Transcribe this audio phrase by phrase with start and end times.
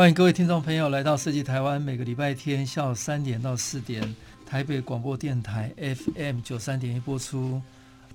[0.00, 7.60] 欢迎各位听众朋友来到设计台湾，每个礼拜天下午三点到四点，台北广播电台 FM 九三点一播出。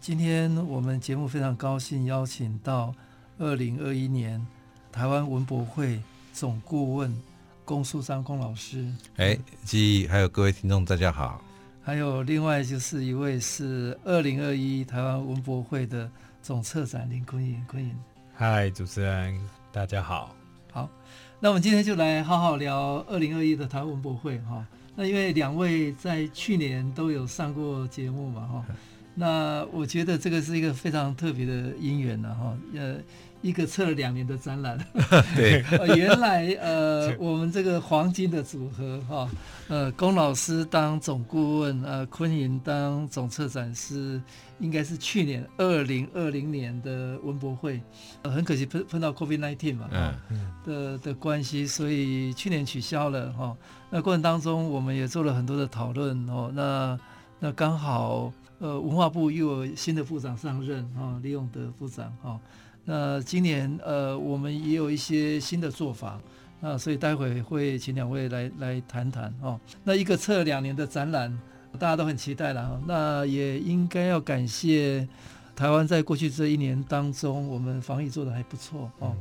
[0.01, 2.91] 今天我们节目非常高兴邀请到
[3.37, 4.43] 二零二一年
[4.91, 6.01] 台湾文博会
[6.33, 7.15] 总顾问
[7.63, 8.91] 龚树章龚老师。
[9.17, 11.39] 哎，及还有各位听众，大家好。
[11.83, 16.09] 还有另外就是一位是二零二一台湾文博会的
[16.41, 17.95] 总策展林坤颖，坤颖。
[18.33, 19.39] 嗨，主持人，
[19.71, 20.35] 大家好。
[20.71, 20.89] 好。
[21.39, 24.65] 那我们今天就来好好聊二零二一的台湾文博会哈。
[24.95, 28.65] 那因为两位在去年都有上过节目嘛哈。
[29.13, 32.57] 那我觉得这个是一个非常特别的因缘了哈。
[32.75, 32.95] 呃。
[33.41, 34.75] 一个策了两年的展览，
[35.37, 35.63] 对，
[35.95, 39.29] 原来呃，我们这个黄金的组合哈，
[39.67, 44.19] 呃，龚老师当总顾问，呃，坤颖当总策展师，
[44.59, 47.81] 应该是去年二零二零年的文博会，
[48.21, 49.89] 呃，很可惜碰碰到 COVID-19 嘛，
[50.29, 53.55] 嗯的的关系，所以去年取消了哈。
[53.89, 56.51] 那过程当中，我们也做了很多的讨论哦。
[56.53, 56.99] 那
[57.39, 62.39] 那刚好呃，文化部又有新的部长上任哈，李永德部长哈。
[62.85, 66.21] 那今年呃，我们也有一些新的做法，
[66.61, 69.59] 那所以待会会请两位来来谈谈哦。
[69.83, 71.37] 那一个测两年的展览，
[71.75, 72.81] 大家都很期待了哈。
[72.87, 75.07] 那也应该要感谢
[75.55, 79.15] 台湾在过去这一年当中，我们防疫做得还不错哦。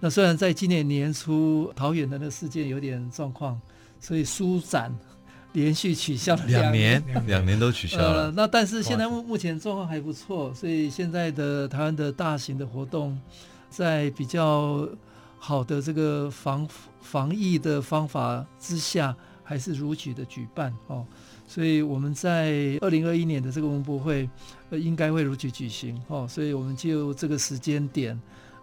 [0.00, 3.60] 那虽然在今年年初桃园的那个事件有点状况，
[4.00, 4.92] 所以书展。
[5.52, 8.26] 连续取消了两年，两年，两年都取消了。
[8.26, 13.18] 呃、那但是现在目目前状况还不错，所以现在的台湾的大型的活动，
[13.68, 14.88] 在比较
[15.40, 16.68] 好的这个防
[17.00, 21.04] 防疫的方法之下，还是如期的举办哦。
[21.50, 24.30] 所以我们在二零二一年的这个文博会，
[24.70, 26.24] 呃，应该会如期举行哦。
[26.28, 28.16] 所以我们就这个时间点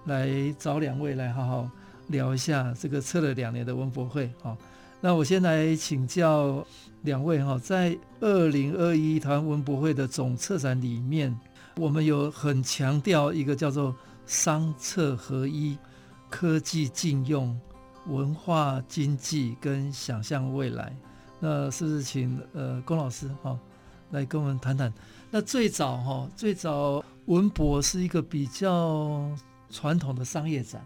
[0.06, 1.70] 来找两位来好好
[2.08, 4.58] 聊一下这个测了两年的文博会哦。
[5.02, 6.66] 那我先来请教
[7.02, 11.38] 两位哈，在二零二一台湾文博会的总策展里面，
[11.76, 13.94] 我们有很强调一个叫做
[14.26, 15.78] 商策合一、
[16.30, 17.60] 科技禁用、
[18.06, 20.96] 文化经济跟想象未来。
[21.40, 23.60] 那是不是请呃龚老师哈
[24.12, 24.94] 来跟我们谈谈？
[25.32, 29.30] 那最早哈，最早文博是一个比较
[29.70, 30.82] 传统的商业展，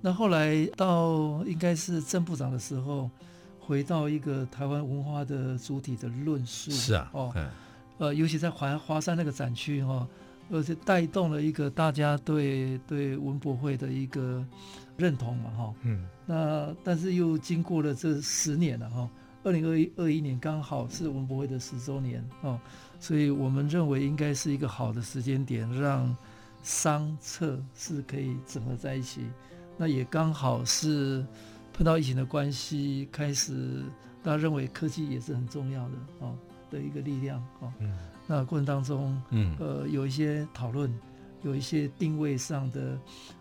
[0.00, 3.10] 那后来到应该是郑部长的时候。
[3.58, 7.34] 回到一个台湾文化的主体的论述是啊，哦，
[7.98, 10.08] 呃，尤其在华华山那个展区哈、哦，
[10.52, 14.46] 而且带动了一个大家对对文博会的一个
[14.96, 19.10] 认同嘛哈、哦，嗯，那但是又经过了这十年了哈，
[19.46, 22.58] 二零二一二一年刚好是文博会的十周年哦，
[22.98, 26.14] 所以我们认为应该是一个好的时间点，让
[26.64, 29.20] 商策是可以整合在一起，
[29.78, 31.24] 那也刚好是。
[31.72, 33.82] 碰到疫情的关系，开始
[34.22, 36.34] 大家认为科技也是很重要的哦
[36.70, 37.70] 的一个力量哦。
[37.80, 37.94] 嗯。
[38.26, 40.90] 那过程当中，嗯，呃，有一些讨论，
[41.42, 42.98] 有一些定位上的，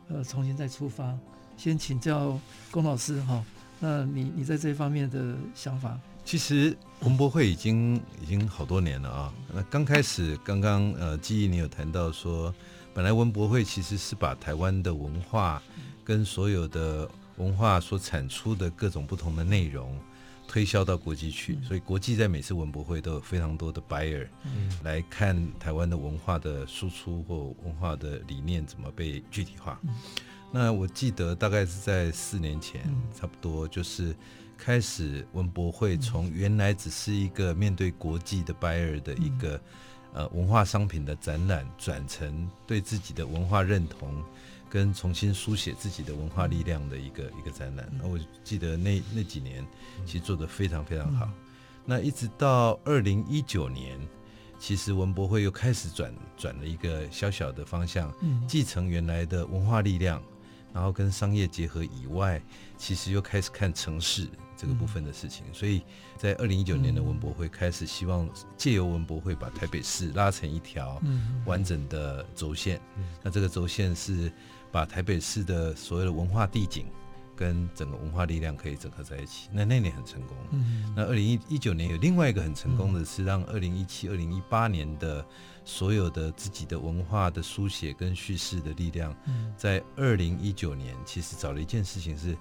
[0.10, 1.18] 呃，重新再出发。
[1.56, 2.38] 先请教
[2.72, 3.46] 龚老师哈、哦，
[3.80, 6.00] 那你你在这方面的想法？
[6.24, 9.34] 其实文博会已经已经好多年了啊。
[9.53, 12.53] 那刚开始刚刚呃，记忆你有谈到说，
[12.94, 15.62] 本来文博会其实是把台湾的文化
[16.03, 17.09] 跟所有的。
[17.38, 20.00] 文化所产出的各种不同的内容
[20.47, 24.25] 推销到国际去，所以国际在每次文博会都有非常多的 buyer
[24.84, 29.78] 来看台湾的文化的输出或文化的理念怎么被具体化。
[30.57, 32.81] 那我记得大概是在四年前，
[33.13, 34.16] 差不多就是
[34.57, 39.59] 开始文博会从原来只是一个面对国际的 buyer 的一个
[40.13, 44.23] 呃文化商品的展览，转成对自己的文化认同。
[44.67, 49.66] 跟重新书写自己的文化力量的一个一个展览，那我记得那那几年
[50.05, 51.29] 其实做的非常非常好。
[51.85, 53.97] 那一直到二零一九年，
[54.59, 58.11] 其实文博会又开始转转了一个小小的方向，
[58.47, 60.22] 继承原来的文化力量，
[60.76, 62.42] 然后跟商业结合以外，
[62.78, 64.28] 其实又开始看城市
[64.58, 65.82] 这个部分的事情，所以
[66.18, 71.02] 在二零一九年的文博会开始，希望借由文博会把台北市拉成一条
[71.46, 72.82] 完整的轴线。
[73.24, 74.30] 那这个轴线是
[74.70, 76.88] 把台北市的所有的文化地景
[77.38, 79.48] 跟整个文化力量可以整合在一起。
[79.54, 80.36] 那那年很成功。
[80.94, 85.26] 那二零一一九年有另外一个很成功的是，让二零一七、二零一八年的。
[85.66, 89.14] 所有的自己的文化的书写跟叙事的力量，
[89.58, 92.38] 在二零一九年其实找了一件事情是，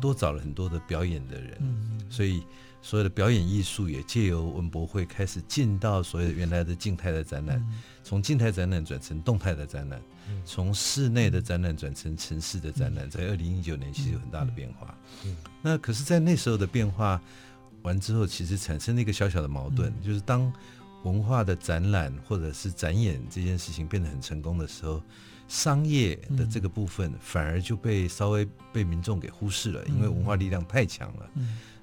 [0.00, 2.44] 多找了很多的表演的人，所以
[2.80, 7.60] 所有的表演艺术也借由文博会开始进到所有原来的静态的展览，
[8.04, 10.00] 从静态展览转成动态的展览，
[10.44, 14.96] 从室内的展览转成城市的展览，在二零一九年其实有很大的变化。
[15.60, 17.20] 那可是，在那时候的变化
[17.82, 20.52] 完之后，其实产生了一个小小的矛盾，就是当。
[21.04, 25.00] 文化的展览或者是展演这件事情变得很成功的时候，
[25.46, 31.30] 商业的这个部分反而就被稍微被民众给忽视了，因为文化力量太强了。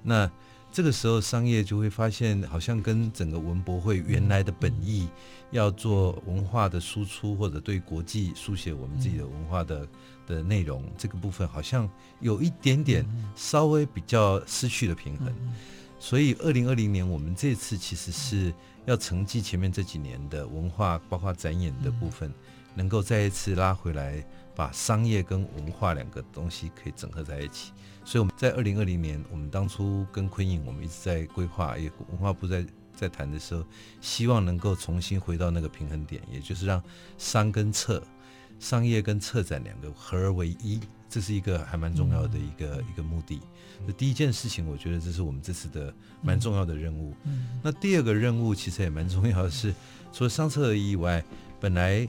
[0.02, 0.30] 那
[0.70, 5.08] 这个时候商业就会发现，好像跟整个文博会原来的本意，
[5.50, 9.88] 要做文化的输出或者对国际书写我们自己的文化的
[10.26, 11.88] 的内容，这个部分好像
[12.20, 15.32] 有一点点稍微比较失去了平衡。
[15.98, 18.54] 所以二零二零年我们这次其实是。
[18.86, 22.32] 要承继前面这几年的文化，包括展演的部分，
[22.72, 27.72] 能够再一次拉回来，把商业跟文化两个东西可以整合在一起。
[28.04, 32.64] 所以我们在二零二零年，我们当初跟昆影，我们一直在规划，也文化部在
[32.94, 33.64] 在谈的时候，
[34.00, 36.80] 希望能够重新回到那个平衡点，也就是让
[37.18, 38.00] 商跟策、
[38.60, 40.78] 商业跟策展两个合而为一。
[41.16, 43.40] 这是一个还蛮重要的一个、嗯、一个目的。
[43.86, 45.90] 那第一件事情，我觉得这是我们这次的
[46.20, 47.14] 蛮重要的任务。
[47.24, 49.74] 嗯、那第二个任务其实也蛮重要的是，
[50.12, 51.24] 除了商策合一以外，
[51.58, 52.06] 本来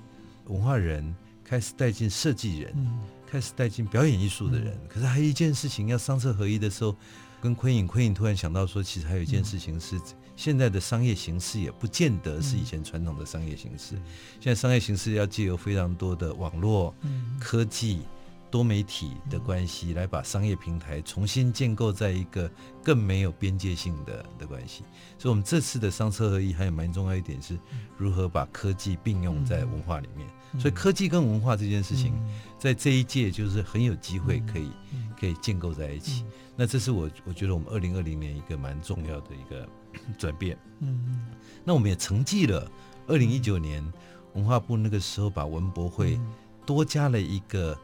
[0.48, 4.74] 文化人开始带进设计人，嗯、开始带进表演艺术的人。
[4.74, 6.94] 嗯、可是还有一件事情，要商策合一的时候，
[7.39, 9.98] 跟昆影，昆影突然想到说，其实还有一件事情是，
[10.36, 13.95] 现在的商业形式也不见得是以前传统的商业形式。
[14.42, 16.94] 现在商业形式要借由非常多的网络、
[17.39, 18.01] 科技。
[18.50, 22.50] 多媒体的关系来把商业平台重新建构在一个
[22.82, 24.84] 更没有边界性的的关系，
[25.18, 27.60] 所以，我们这次的商车合一还有蛮重要一点是
[27.98, 30.28] 如何把科技并用在文化里面。
[30.58, 32.14] 所以，科技跟文化这件事情，
[32.58, 34.72] 在这一届就是很有机会可以
[35.20, 36.24] 可以建构在一起。
[36.56, 39.68] 那这是我我觉得我们二零二零年一个蛮重要的一个
[40.18, 40.58] 转变。
[40.80, 41.28] 嗯，
[41.66, 42.72] 那我们也承继了
[43.08, 43.86] 二零一九年
[44.36, 46.18] 文化部那个时候把文博会
[46.66, 47.78] 多加了一个。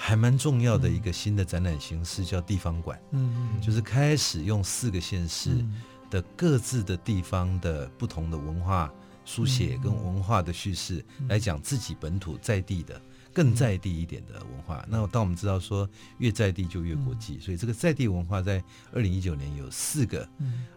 [0.00, 5.64] 还蛮重要的一个新的展览形式叫地方馆，嗯，就是开始用四个县市
[6.08, 8.90] 的各自的地方的不同的文化
[9.24, 12.98] 书写跟文化的叙事来讲自己本土在地的
[13.34, 14.86] 更在地一点的文化。
[14.88, 15.86] 那当我们知道说
[16.18, 18.62] 越在地就越国际，所以这个在地文化在
[18.92, 20.26] 二零一九年有四个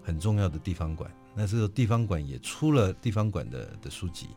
[0.03, 1.09] 很重要的地方馆。
[1.33, 4.27] 那这个地方馆也出了地方馆的的书籍，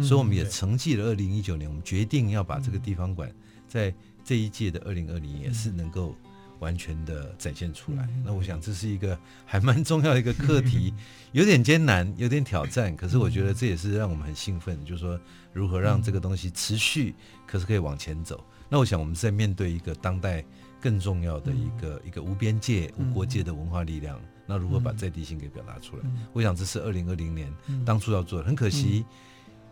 [0.00, 3.30] 所以我们也承继了二零一九年，我们决定要把这个地方馆
[3.68, 3.94] 在
[4.28, 6.14] 这一届的二零二零也是能够
[6.58, 8.06] 完全的展现出来。
[8.22, 10.92] 那我想这是一个还蛮重要的一个课题，
[11.32, 12.94] 有点艰难，有点挑战。
[12.94, 15.18] 可是我觉得这也是让我们很兴奋，就是说
[15.50, 17.14] 如何让这个东西持续，
[17.46, 18.44] 可是可以往前走。
[18.68, 20.44] 那我想我们在面对一个当代
[20.78, 26.02] 更重要的一个一个无边界、无国界的文化力量，那如何把在地性给表达出来？
[26.34, 27.50] 我想这是二零二零年
[27.86, 28.44] 当初要做的。
[28.46, 29.06] 很可惜。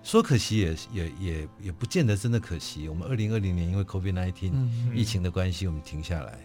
[0.07, 2.89] 说可惜也也也也不见得真的可惜。
[2.89, 4.53] 我们二零二零年因为 COVID-19
[4.95, 6.39] 疫情的关系，我们停下来。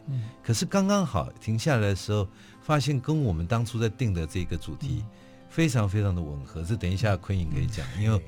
[0.43, 2.27] 可是刚刚好停下来的时候，
[2.63, 5.03] 发现跟我们当初在定的这个主题
[5.47, 6.63] 非常非常的吻合。
[6.63, 8.19] 这等一下坤影可以讲，因为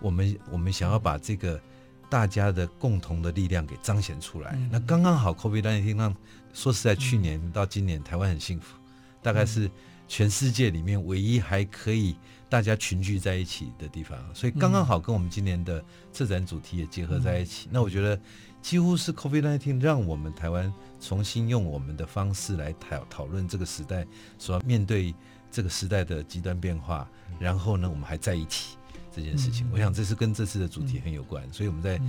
[0.00, 1.60] 我们我们想要把这个
[2.08, 4.58] 大家的共同的力量给彰显出来。
[4.72, 6.12] 那刚刚好 COVID-19 让
[6.52, 8.76] 说实在，去年到今年台湾很幸福，
[9.22, 9.70] 大概是
[10.08, 12.16] 全世界里面唯一还可以。
[12.50, 17.68] 大家群聚在一起的地方，所以刚刚好跟我们今年的策展主题也结合在一起。
[17.68, 18.20] 嗯、那我觉得
[18.60, 24.04] 几乎是 COVID-19 让我们台湾重新用我们的方式来讨讨论这个时代
[24.36, 25.14] 所要面对
[25.48, 27.08] 这个时代的极端变化。
[27.38, 28.76] 然后呢，我们还在一起
[29.14, 31.40] 这件事情，嗯、我想这是跟这次的主题很有关。
[31.52, 32.00] 所以我们在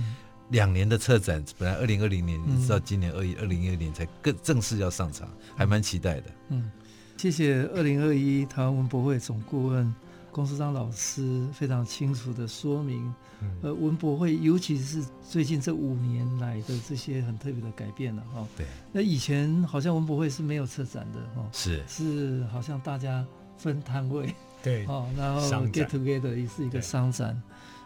[0.48, 6.24] 两年的策展，本来二零二零年一直到今年二一二零二一年才更正式要上场，还蛮期待的。
[6.48, 6.68] 嗯，
[7.16, 9.94] 谢谢二零二一台湾文博会总顾问。
[10.32, 13.14] 龚书章老师非常清楚的说明，
[13.60, 18.48] 呃，文博会尤其是最近这五年来的这些很特别的改变了哈。
[18.56, 18.64] 对。
[18.90, 21.46] 那以前好像文博会是没有策展的哈。
[21.52, 21.82] 是。
[21.86, 23.22] 是好像大家
[23.58, 24.34] 分摊位。
[24.62, 24.86] 对。
[24.88, 27.40] 哦，然后 get together 也是一个商展。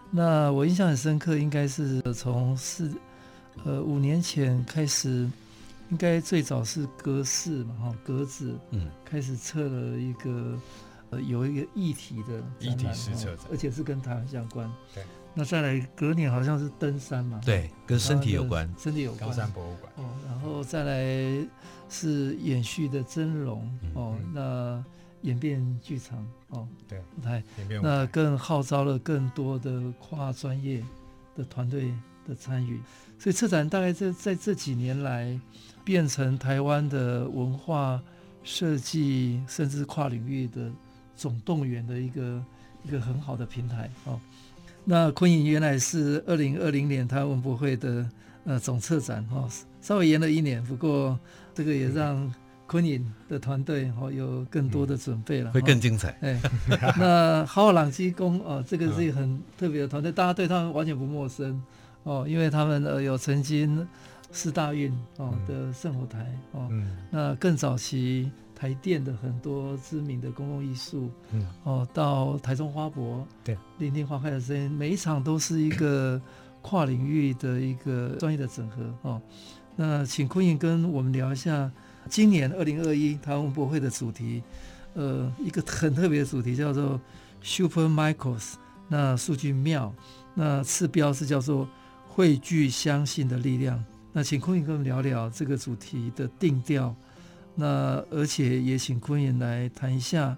[0.08, 2.92] 那我印象很深刻，应该是从四
[3.64, 5.28] 呃五年前开始，
[5.90, 10.56] 应该最早是格式嘛，哈，格子，嗯，开始策了一个
[11.16, 14.70] 呃有一个议题的议题式策展，而且是跟台湾相关。
[14.94, 15.02] 对，
[15.34, 19.92] 那再来隔年好像是登山嘛，对，跟身体有关，身体有关，高山博物馆。
[19.96, 21.48] 哦，然后再来
[21.88, 23.62] 是延续的真容，
[23.94, 24.84] 哦，嗯、那
[25.22, 30.84] 演变剧场，哦，对，舞台，演变舞台，那更号召了更多的跨专业
[31.34, 31.92] 的团队
[32.26, 32.80] 的参与，
[33.18, 35.38] 所以策展大概在在这几年来。
[35.86, 38.02] 变成台湾的文化
[38.42, 40.68] 设计，甚至跨领域的
[41.16, 42.44] 总动员的一个
[42.84, 44.20] 一个很好的平台哦。
[44.84, 48.08] 那昆影原来是二零二零年台湾文博会的
[48.44, 49.48] 呃总策展哦，
[49.80, 51.18] 稍微延了一年，不过
[51.54, 52.32] 这个也让
[52.66, 56.16] 昆影的团队哦有更多的准备了，会更精彩。
[56.20, 56.40] 哎，
[56.98, 61.60] 那好好朗基工哦，这个是一个很特别的团队，大家对他们完全不陌生
[62.04, 63.86] 哦，因为他们呃有曾经。
[64.32, 66.18] 四大运哦的圣火台
[66.50, 76.20] 哦，嗯、那更早期台电的很多知名的公共艺术，嗯、哦，到台中花博，对，聆听花开的声音，每一场都是一个
[76.62, 79.20] 跨领域的一个专业的整合哦。
[79.76, 81.70] 那请坤颖跟我们聊一下
[82.08, 84.42] 今年二零二一台湾文博会的主题，
[84.94, 86.98] 呃，一个很特别的主题叫做
[87.42, 88.54] Super Micros，
[88.88, 89.94] 那数据庙，
[90.34, 91.68] 那次标是叫做
[92.08, 93.84] 汇聚相信的力量。
[94.12, 96.96] 那请坤颖跟我们聊聊这个主题的定调，
[97.56, 100.36] 那而且也请坤言来谈一下，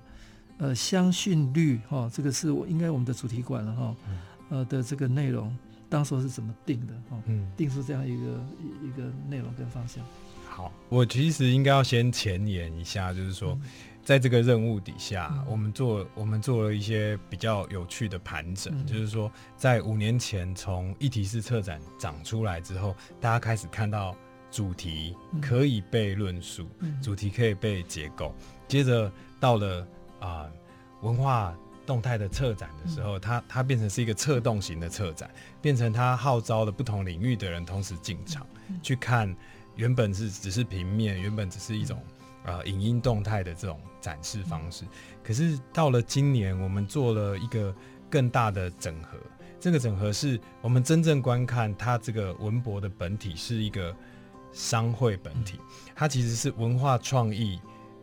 [0.56, 3.96] 呃，香薰率哈、哦，这个是我应该我们的主题馆了哈，
[4.48, 5.54] 呃的这个内容，
[5.90, 7.16] 当时是怎么定的哈？
[7.16, 8.25] 哦、嗯，定出这样一个
[8.62, 10.02] 一一个内容跟方向。
[10.48, 13.52] 好，我其实应该要先前言一下，就是说。
[13.52, 13.62] 嗯
[14.08, 24.16] 在这个任务底下，嗯、我们做我们做了一些比较有趣的盘整，嗯、就是说，在五年前从一体式策展长出来之后，大家开始看到
[24.50, 28.34] 主题可以被论述，嗯、主题可以被结构。
[28.38, 29.80] 嗯、接着到了
[30.20, 30.52] 啊、呃、
[31.02, 31.54] 文化
[31.86, 39.34] 动态的策展的时候，嗯、它它变成是一个策动型的策展，变成它号召了不同领域的人同时进场、嗯、去看，
[39.76, 42.02] 原本是只是平面，原本只是一种。
[42.44, 44.86] 呃，影音动态的这种展示方式，
[45.22, 47.74] 可是到了今年，我们做了一个
[48.08, 49.18] 更大的整合。
[49.60, 53.94] 这个整合是我们真正观看它这个文博的本体是一个
[54.52, 55.58] 商会本体，
[55.94, 57.60] 它其实是文化创意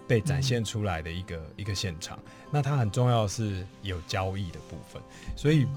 [0.07, 2.19] 被展现出来的一个一个现场。
[2.51, 5.01] 那它很重要的是有交易的部分，
[5.35, 5.67] 所以。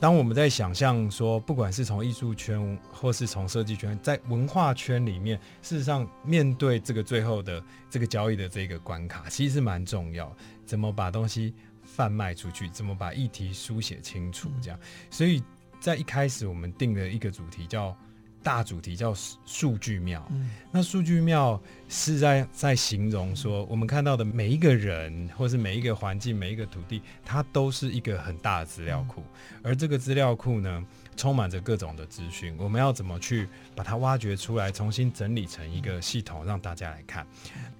[0.00, 10.36] 当我们在想象说，不管是从艺术圈或是从设计圈，在文化圈里面，事实上面对这个最后的这个交易的这个关卡，其实是蛮重要。
[10.66, 12.68] 怎么把东西贩卖出去？
[12.70, 14.50] 怎么把议题书写清楚？
[14.60, 15.40] 这样，所以
[15.78, 17.96] 在一开始我们定了一个主题叫。
[18.42, 19.14] 大主题叫
[19.46, 29.22] 数据庙，嗯、那数据庙是在在形容说，我们看到的每一个人，或是每一个环境、每一个土地，它都是一个很大的资料库。
[29.22, 30.84] 嗯、而这个资料库呢，
[31.16, 37.24] 充满着各种的资讯，我们要怎么去把它挖掘出来，重新整理成一个系统，让大家来看。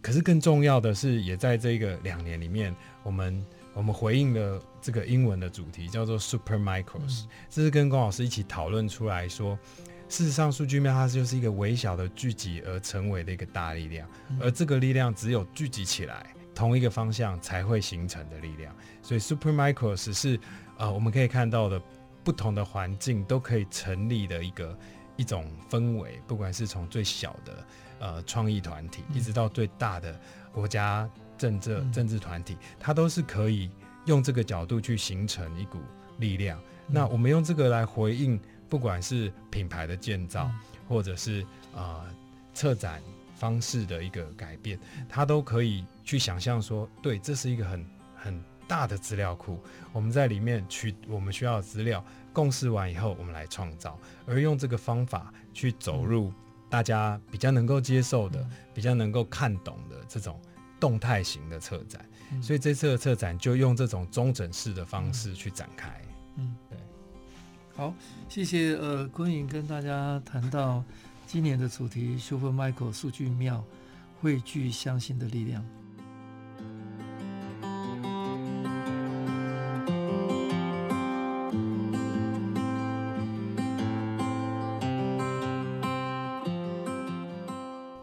[0.00, 9.58] 可是更重要的是，也在这个两年里面，我们我们回应了这个英文的主题，叫做 Super Micros，、嗯、这是跟龚老师一起讨论出来说。
[10.12, 14.06] 事实上，数据庙它就是一个微小的聚集而成为的一个大力量，
[14.38, 18.76] 而这个力量只有聚集起来，同一个方向才会形成的力量。
[19.00, 20.38] 所以，Super Micros 是
[20.76, 21.80] 呃，我们可以看到的
[22.22, 24.78] 不同的环境都可以成立的一个
[25.16, 27.66] 一种氛围，不管是从最小的
[27.98, 30.20] 呃创意团体，一直到最大的
[30.52, 33.70] 国家政治政治团体，它都是可以
[34.04, 35.78] 用这个角度去形成一股
[36.18, 36.60] 力量。
[36.86, 38.38] 那我们用这个来回应。
[38.72, 40.50] 不管是品牌的建造，
[40.88, 42.06] 或者是呃
[42.54, 43.02] 策展
[43.34, 44.78] 方式的一个改变，
[45.10, 47.86] 他都可以去想象说，对，这是一个很
[48.16, 49.62] 很大的资料库，
[49.92, 52.02] 我们在里面取我们需要的资料，
[52.32, 56.32] 共识完以后，我们来创造，而用这个方法去走入
[56.70, 60.40] 大家比较能够接受的、比较能够看懂的这种
[60.80, 62.02] 动态型的策展，
[62.40, 66.00] 所以这次的策展就用这种中整式的方式去展开。
[67.82, 67.92] 好，
[68.28, 70.84] 谢谢呃，昆颖跟大家谈到
[71.26, 73.64] 今年的主题 “Super Micro 数据庙
[74.20, 75.64] 汇聚相信的力量”。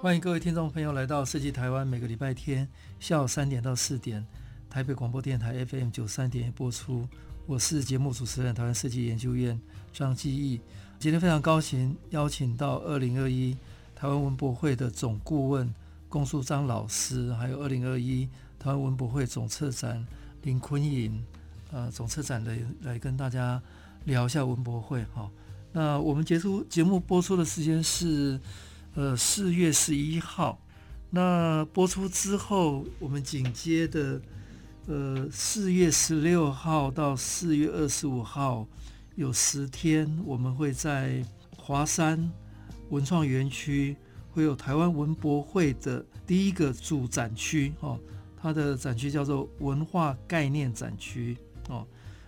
[0.02, 2.68] 欢迎各位听众朋友来到设计台湾，每个礼拜天
[3.00, 4.28] 下午三点到四点，
[4.70, 7.08] 台北广播电台 FM 九三点播出。
[7.50, 9.60] 我是节目主持人，台湾设计研究院
[9.92, 10.62] 张基义。
[11.00, 13.58] 今天非常高兴邀请到二零二一
[13.96, 15.68] 台湾文博会的总顾问
[16.08, 18.30] 龚书章老师，还有二零二一
[18.60, 20.06] 台湾文博会总策展
[20.44, 21.24] 林坤颖，
[21.72, 23.60] 呃，总策展的来跟大家
[24.06, 25.28] 聊一下文博会哈。
[25.72, 28.40] 那我们结束节目播出的时间是
[28.94, 30.62] 呃四月十一号，
[31.10, 34.22] 那播出之后，我们紧接的
[34.90, 38.68] 呃四月十六号到四月二十五号。
[39.16, 41.22] 有十天，我们会在
[41.58, 42.32] 华山
[42.90, 43.98] 文创园区
[44.32, 48.00] 会有台湾文博会的第一个主展区哦，
[48.42, 51.86] 它的展区叫做文化概念展区哦。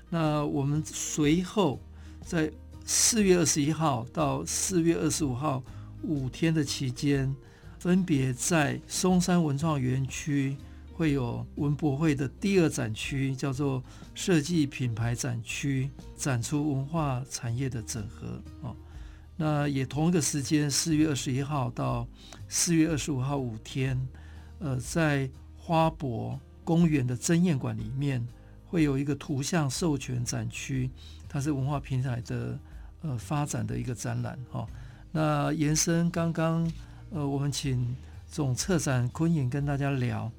[0.09, 1.79] 那我们随后
[2.25, 2.51] 在
[2.85, 5.63] 四月二十一号到四月二十五号
[6.03, 7.33] 五天的期间，
[7.79, 10.57] 分别在松山文创园区。
[10.93, 13.81] 会有文博会的第二展区，叫做
[14.13, 18.75] 设计品牌展区，展出文化产业的整合哦。
[19.35, 22.07] 那也同一个时间，四月二十一号到
[22.47, 23.99] 四月二十五号五天，
[24.59, 28.23] 呃，在花博公园的争艳馆里面，
[28.67, 30.91] 会有一个图像授权展区，
[31.27, 32.59] 它是文化平台的
[33.01, 34.67] 呃发展的一个展览哈、哦。
[35.11, 36.71] 那延伸刚刚
[37.09, 37.95] 呃，我们请
[38.29, 40.31] 总策展坤颖跟大家聊。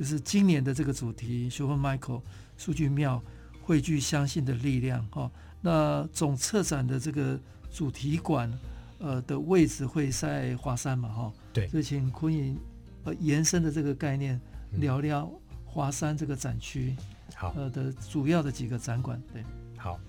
[0.00, 2.22] 就是今年的这个主题，学问 Michael
[2.56, 3.22] 数据庙
[3.60, 5.30] 汇聚相信的力量哈。
[5.60, 7.38] 那总策展的这个
[7.70, 8.50] 主题馆，
[8.96, 11.32] 呃的位置会在华山嘛哈？
[11.52, 12.58] 对，就请坤颖
[13.04, 14.40] 呃延伸的这个概念
[14.70, 15.30] 聊聊
[15.66, 16.96] 华山这个展区，
[17.36, 19.22] 好呃的主要的几个展馆。
[19.30, 19.44] 对，
[19.76, 20.00] 好，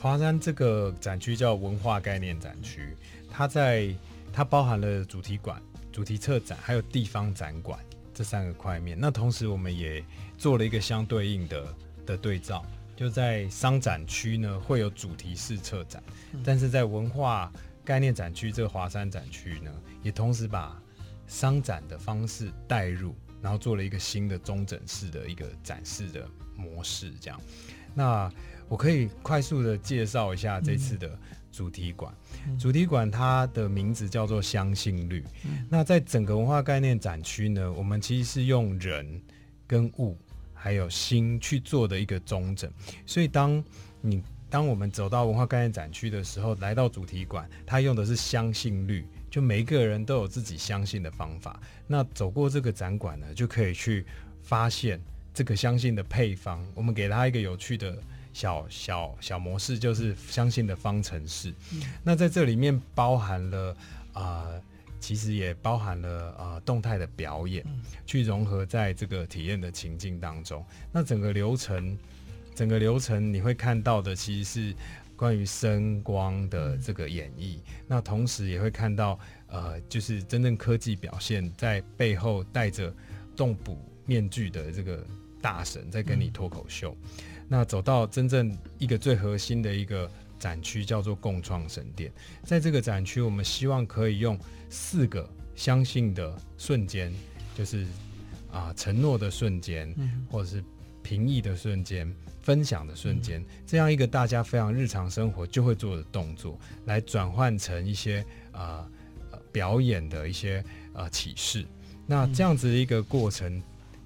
[0.00, 2.96] 华山这个展区叫文化概念展区，
[3.28, 3.92] 它在
[4.32, 7.76] 它包含了主题馆、主题策展，还有地方展馆。
[8.14, 10.04] 这三个块面，那同时我们也
[10.36, 12.64] 做了一个相对应的的对照，
[12.94, 16.02] 就在商展区呢会有主题式策展，
[16.44, 17.52] 但是在文化
[17.84, 20.80] 概念展区这个华山展区呢，也同时把
[21.26, 27.40] 商展的方式带入，然后做了一个新的中整式的一个展示的模式，这样。
[27.94, 28.30] 那
[28.68, 31.18] 我可以快速的介绍一下这次的。
[31.52, 32.12] 主题馆，
[32.58, 35.22] 主题馆它的名字叫做相信绿。
[35.68, 39.20] 那在整个文化概念展区呢，我们其实是用人
[39.66, 40.18] 跟物
[40.54, 42.72] 还有心去做的一个中整。
[43.04, 43.62] 所以当
[44.00, 51.60] 你当我们走到文化概念展区的时候，来到主题馆，它用的是相信率，就每一个人都有自己相信的方法。
[51.86, 54.06] 那走过这个展馆呢，就可以去
[54.42, 54.98] 发现
[55.34, 56.66] 这个相信的配方。
[56.74, 57.96] 我们给它一个有趣的。
[58.32, 63.76] 小小小模式就是相信的方程式，嗯、那在这里面包含了
[64.12, 64.62] 啊、呃，
[64.98, 70.64] 其实也包含了啊、呃、动态的表演，嗯、去融合在这个体验的情境当中。
[70.90, 71.96] 那整个流程，
[72.54, 74.76] 整个流程你会看到的其实是
[75.14, 79.18] 关于声光的这个演绎，嗯、那同时也会看到
[79.48, 82.94] 呃，就是真正科技表现在背后戴着
[83.36, 85.04] 动捕面具的这个
[85.42, 86.96] 大神在跟你脱口秀。
[87.18, 92.10] 嗯那走到真正一个最核心的一个展区，叫做共创神殿。
[92.44, 94.38] 在这个展区，我们希望可以用
[94.70, 97.12] 四个相信的瞬间，
[97.54, 97.86] 就是
[98.50, 99.94] 啊承诺的瞬间，
[100.30, 100.64] 或者是
[101.02, 102.10] 平易的瞬间、
[102.40, 108.88] 分享的瞬间，这样一个大家非常日常生活就会做的动作，来转换成一些啊
[109.52, 111.66] 表演的一些啊启示。
[112.06, 113.62] 那这样子的一个过程。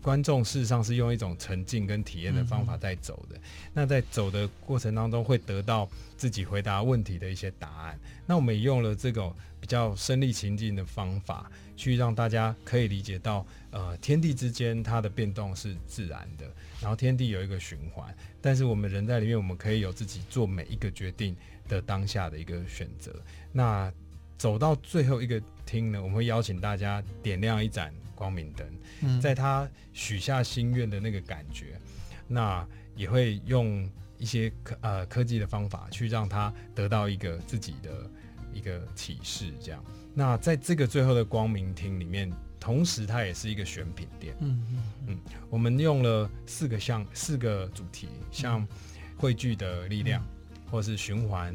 [0.06, 3.40] 观众事实上是用一种沉浸跟体验的方法在走的，嗯、
[3.74, 7.98] 那在走的过程当中会得到自己回答问题的一些答案。
[8.24, 16.46] 那我们也用了这种比较身临情境的方法，去让大家可以理解到，呃，天地之间它的变动是自然的，
[16.80, 21.34] 然后天地有一个循环，但是我们人在里面，我们可以有自己做每一个决定
[21.66, 23.12] 的当下的一个选择。
[23.50, 23.92] 那
[24.38, 27.92] 走到最后一个厅呢，我们会邀请大家点亮一盏。
[28.16, 31.78] 光明灯，在他许下心愿的那个感觉，
[32.26, 38.10] 那也会用一些科呃科技的方法去让他得到一个自己的
[38.52, 39.84] 一个启示，这样。
[40.14, 44.34] 那在这个最后的光明厅里面，同时它也是一个选品店。
[44.40, 45.18] 嗯嗯嗯，
[45.50, 48.66] 我们用了四个项四个主题，像
[49.18, 50.24] 汇聚的力量，
[50.70, 51.54] 或是循环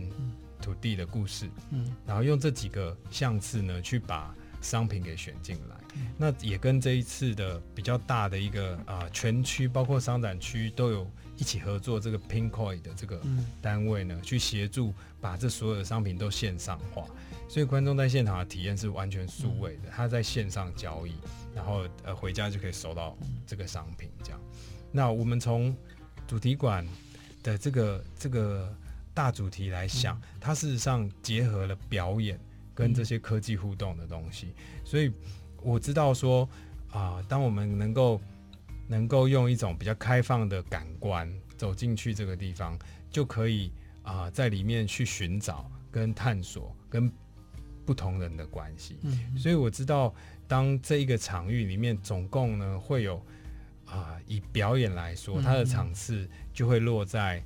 [0.62, 1.50] 土地的故事。
[1.72, 5.76] 嗯，然后用这几个项次呢，去把商品给选进来。
[6.18, 13.22] 那也跟这一次的比较大的一个啊、呃、全区，包括商展区都有一起合作，这个 Pinkoi 的这个
[13.62, 17.06] 单位呢，嗯、去协助把这所有的商品都线上化，
[17.50, 21.14] 所以观众在现场的体验是完全数位的，他在线上交易，
[21.56, 24.40] 然后呃回家就可以收到这个商品这样。
[24.92, 25.76] 那我们从
[26.28, 26.88] 主题馆
[27.42, 28.74] 的这个这个
[29.14, 32.40] 大主题来想，它事实上结合了表演
[32.76, 34.54] 跟这些科技互动的东西。
[34.86, 35.12] 所以
[35.62, 36.48] 我知道说
[36.90, 38.22] 啊、呃，当我们能够
[38.88, 42.78] 能够用一种比较开放的感官走进去这个地方，
[43.10, 43.72] 就可以
[44.04, 47.12] 啊、呃，在里面去寻找跟探索跟
[47.86, 49.00] 不同人的关系。
[49.04, 50.14] 嗯，所以我知道，
[50.48, 53.18] 当这一个场域里面总共呢会有
[53.86, 57.44] 啊、呃，以表演来说，它的场次就会落在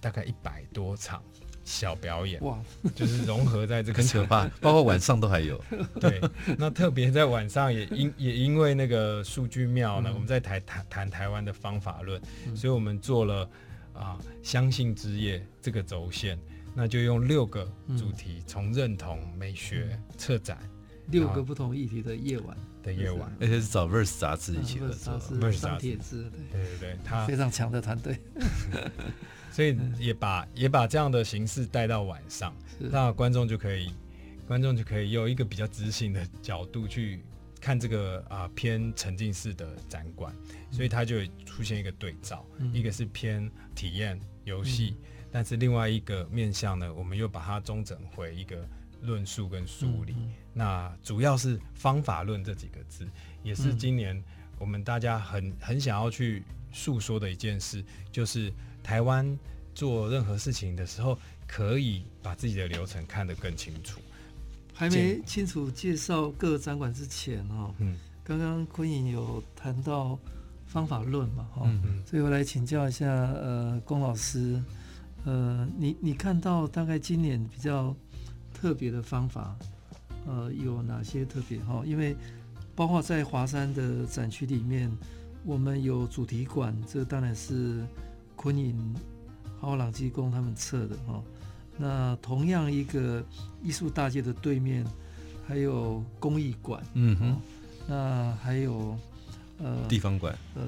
[0.00, 1.22] 大概一百多场
[1.68, 2.42] 小表演。
[2.42, 2.58] 哇，
[2.94, 5.62] 就是融合在这个很可怕，包括晚上都还有。
[6.00, 6.20] 对，
[6.56, 13.42] 那特别在晚上也因也因为那个数据庙呢，嗯、我们在台谈谈台湾的方法论，嗯、所以我们做了
[13.92, 16.38] 啊、呃，相信之夜这个轴线。
[16.74, 17.64] 那就用六个
[17.98, 20.58] 主题，从、嗯、认同、美学、策、嗯、展，
[21.08, 25.96] 六个不同议题的夜晚的夜晚，而且是找 Verse 杂志一起合作，Verse 杂志，
[26.52, 28.16] 对对对，他非常强的团队，
[29.58, 33.92] 所以也把也把这样的形式带到晚上，那观众就可以
[34.46, 37.24] 观众就可以用一个比较知性的角度去
[37.60, 40.32] 看这个啊、呃、偏沉浸式的展馆，
[40.70, 44.94] 所以它就会出现一个对照，嗯、一个是偏体验游戏。
[44.96, 45.04] 嗯。
[45.32, 48.64] 但是另外一个面向呢，我们又把它中整回一个
[49.02, 50.12] 论述跟梳理。
[50.18, 53.08] 嗯嗯、那主要是方法论这几个字，
[53.42, 54.22] 也是今年
[54.56, 59.38] 我们大家很很想要去诉说的一件事，就是台湾
[59.74, 64.00] 做任何事情的时候，可以把自己的流程看得更清楚。
[64.74, 70.18] 还没清楚介绍各个展馆之前哦，嗯，刚刚昆颖有谈到
[70.66, 74.62] 方法论嘛，哈、嗯嗯，所以我来请教一下，呃，龚老师。
[75.24, 77.94] 呃，你你看到大概今年比较
[78.54, 79.56] 特别的方法，
[80.26, 81.82] 呃，有哪些特别哈？
[81.84, 82.16] 因为
[82.74, 84.90] 包括在华山的展区里面，
[85.44, 87.84] 我们有主题馆，这当然是
[88.38, 88.94] 昆颖
[89.60, 91.22] 豪朗基工他们策的哈。
[91.76, 93.22] 那同样一个
[93.62, 94.86] 艺术大街的对面，
[95.46, 97.36] 还有工艺馆，嗯哼，
[97.88, 98.96] 那还有
[99.58, 100.62] 呃地方馆，呃，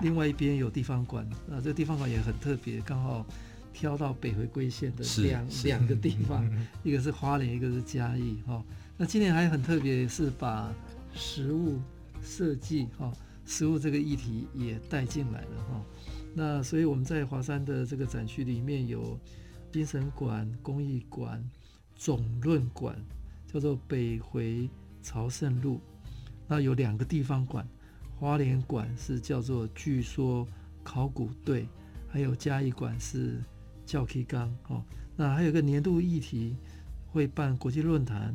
[0.00, 3.24] 另外一边有地方馆，啊，这地方馆也很特别，刚好。
[3.70, 6.44] 挑到北回归线的两两个地方，
[6.82, 8.60] 一个是花莲，一个是嘉义哈。
[8.96, 10.68] 那今年还很特别，是把
[11.14, 11.78] 食物
[12.20, 13.12] 设计哈，
[13.46, 15.80] 食物这个议题也带进来了哈。
[16.38, 19.18] 那所以我们在华山的这个展区里面有
[19.72, 21.42] 精神馆、工艺馆、
[21.96, 22.96] 总论馆，
[23.52, 24.70] 叫做北回
[25.02, 25.80] 朝圣路。
[26.46, 27.66] 那有两个地方馆，
[28.20, 30.46] 花莲馆是叫做据说
[30.84, 31.66] 考古队，
[32.08, 33.42] 还有嘉义馆是。
[33.88, 34.84] 教 K 纲哦，
[35.16, 36.54] 那还有个年度议题
[37.10, 38.34] 会办国际论坛，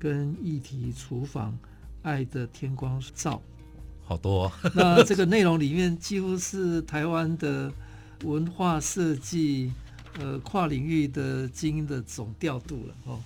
[0.00, 1.56] 跟议题厨房
[2.02, 3.40] 爱的天光照，
[4.10, 4.52] 好多、哦。
[4.74, 7.72] 那这个内容里面几乎是台湾的
[8.24, 9.72] 文化设计，
[10.18, 13.20] 呃，跨领域的精英的总调度了哦。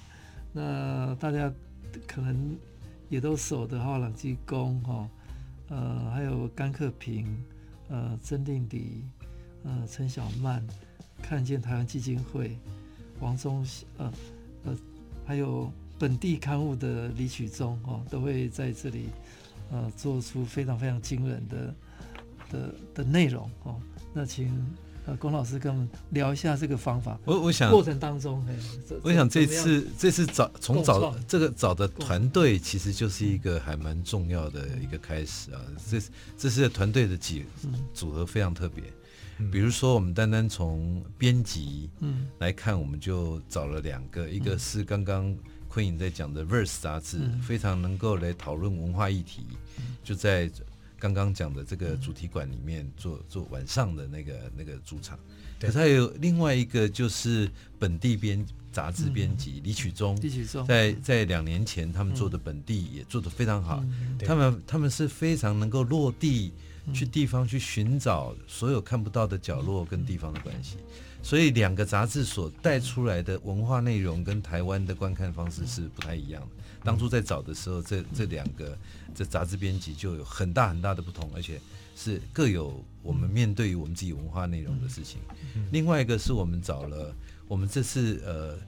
[0.53, 1.51] 那大家
[2.07, 2.55] 可能
[3.09, 5.09] 也都熟的哈，朗基公哈，
[5.71, 7.35] 呃，还有甘克平，
[7.89, 9.05] 呃，曾定迪，
[9.65, 10.63] 呃，陈小曼。
[11.23, 12.59] 看见台湾基金会，
[13.21, 13.67] 王宗
[13.97, 14.13] 呃
[14.65, 14.77] 呃，
[15.25, 19.07] 还有本地刊物的李曲中哦，都会在这里
[19.71, 21.75] 呃做出非常非常惊人的
[22.51, 23.81] 的的内容哦。
[24.13, 24.53] 那请
[25.07, 27.19] 呃龚老师跟我们聊一下这个方法。
[27.25, 28.45] 我我想过程当中，
[29.03, 35.61] 我想这次这次找从找这个找的团队，其实就是一个还蛮重要的一个开始啊。
[35.91, 36.01] 这
[36.39, 37.45] 这是团队的几
[37.93, 38.85] 组合非常特别。
[39.51, 41.91] 比如说，我们单单从编辑
[42.39, 45.37] 来看，我们就找了两个，一个是刚刚
[45.75, 49.43] 昆颖在讲的《Verse》杂志，非常能够来讨论文化议题，
[50.05, 50.49] 就在
[51.01, 55.19] 刚刚讲的这个主题馆里面做做晚上的那个那个主场。
[55.59, 60.17] 可是还有另外一个，就是本地编杂志编辑李曲中，
[60.65, 63.85] 在在两年前他们做的本地也做得非常好，
[64.25, 66.53] 他们他们是非常能够落地。
[66.93, 70.77] 去地方去寻找所有看不到的角落跟地方的关系，
[71.25, 76.63] 所以两个杂志所带出来的文化内容跟台湾的观看方式是不太一样的。
[76.85, 78.77] 当初在找的时候，这这两个
[79.15, 81.59] 这杂志编辑就有很大很大的不同，而且
[81.97, 85.19] 是各有我们面对于我们自己文化内容的事情。
[85.73, 87.13] 另外一个是我们找了
[87.49, 88.59] 我们这次呃。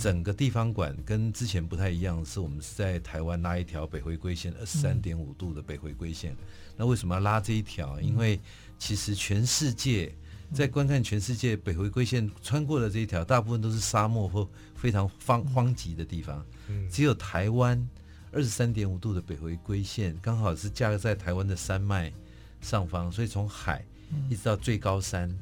[0.00, 6.36] 整个地方馆跟之前不太一样，是我们是在台湾拉一条北回归线，二十三点五度的北回归线。
[6.76, 8.00] 那为什么要拉这一条？
[8.00, 8.40] 因为
[8.80, 10.12] 其实全世界
[10.52, 16.44] 在观看全世界北回归线穿过的这一条，大部分都是沙漠或非常荒荒瘠的地方。
[16.90, 17.88] 只有台湾
[18.32, 22.12] 二十三点五度的北回归线，刚好是架在台湾的山脉
[22.60, 23.84] 上方，所以从海
[24.28, 25.34] 一直到最高山。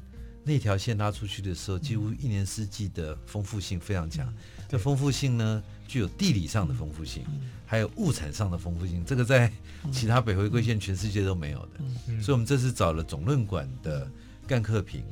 [0.47, 4.27] 那条线拉出去的时候，几乎一年四季的丰富性非常强。
[4.27, 7.25] 嗯、这丰富性呢，具有地理上的丰富性，
[7.65, 9.03] 还有物产上的丰富性。
[9.03, 9.51] 这个在
[9.91, 11.71] 其他北回归线全世界都没有的。
[12.09, 14.07] 嗯、所以，我们这次找了总论馆的
[14.47, 15.03] 甘克平。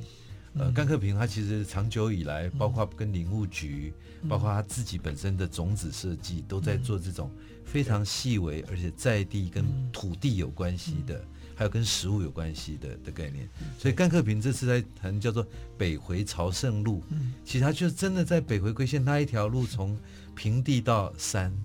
[0.55, 3.91] 呃，甘克平他其实长久以来，包括跟林务局，
[4.29, 7.31] 包括他自己本身的种子设计，都在做这种
[7.65, 11.23] 非常细微而且在地跟土地有关系的。
[11.55, 15.45] 还有跟食物有关系的的概念，所以甘克平这次在谈叫做
[15.77, 17.03] 北回朝圣路，
[17.45, 19.95] 其实他就真的在北回归线那一条路从
[20.33, 21.55] 平地到山，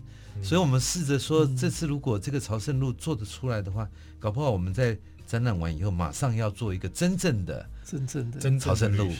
[0.42, 3.88] 所以我们试着说，这次如果这个朝圣路做得出来的话，
[4.18, 9.12] 搞不好我们在展览完以后马上要做一个真正的真正的真朝圣路，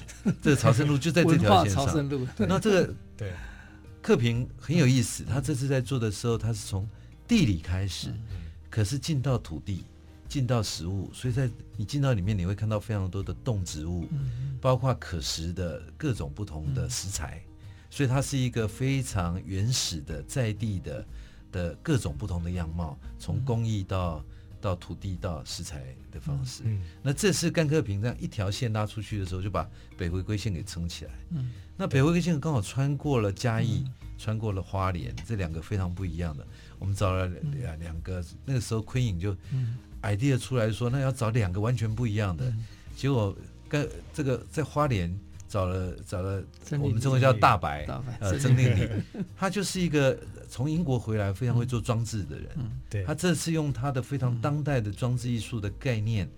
[0.43, 1.87] 这个朝圣路就在这条线上。
[1.87, 3.33] 朝路那这个对。
[4.01, 6.89] 克平很有意思，他这次在做的时候，他是从
[7.27, 8.15] 地理开始，
[8.71, 9.85] 可是进到土地。
[10.29, 14.07] 进到食物，所以在你进到里面，你会看到非常多的动植物，
[14.61, 17.43] 包括可食的各种不同的食材，
[17.91, 21.07] 所以它是一个非常原始的在地的
[21.51, 24.25] 的各种不同的样貌，从工艺到
[24.61, 26.63] 到土地到食材的方式。
[27.03, 31.13] 那这次甘克平这样一条线拉出去的时候，就把北回归线给撑起来。
[31.77, 33.85] 那北回归线刚好穿过了嘉义，
[34.19, 36.47] 穿过了花莲，这两个非常不一样的。
[36.79, 39.37] 我们找了两两个，那个时候昆影就。
[40.03, 43.37] idea 出来说，那要找两个完全不一样的，嗯、结果
[43.69, 45.13] 跟这个在花莲
[45.49, 46.43] 找了找了，
[46.79, 48.89] 我们中国叫大白，大白呃，曾令礼，
[49.37, 52.49] 他就是一个从英国回来非常会做装置的人，
[52.91, 56.29] 对、嗯，他这次用他的非常当代的装置艺术的概念，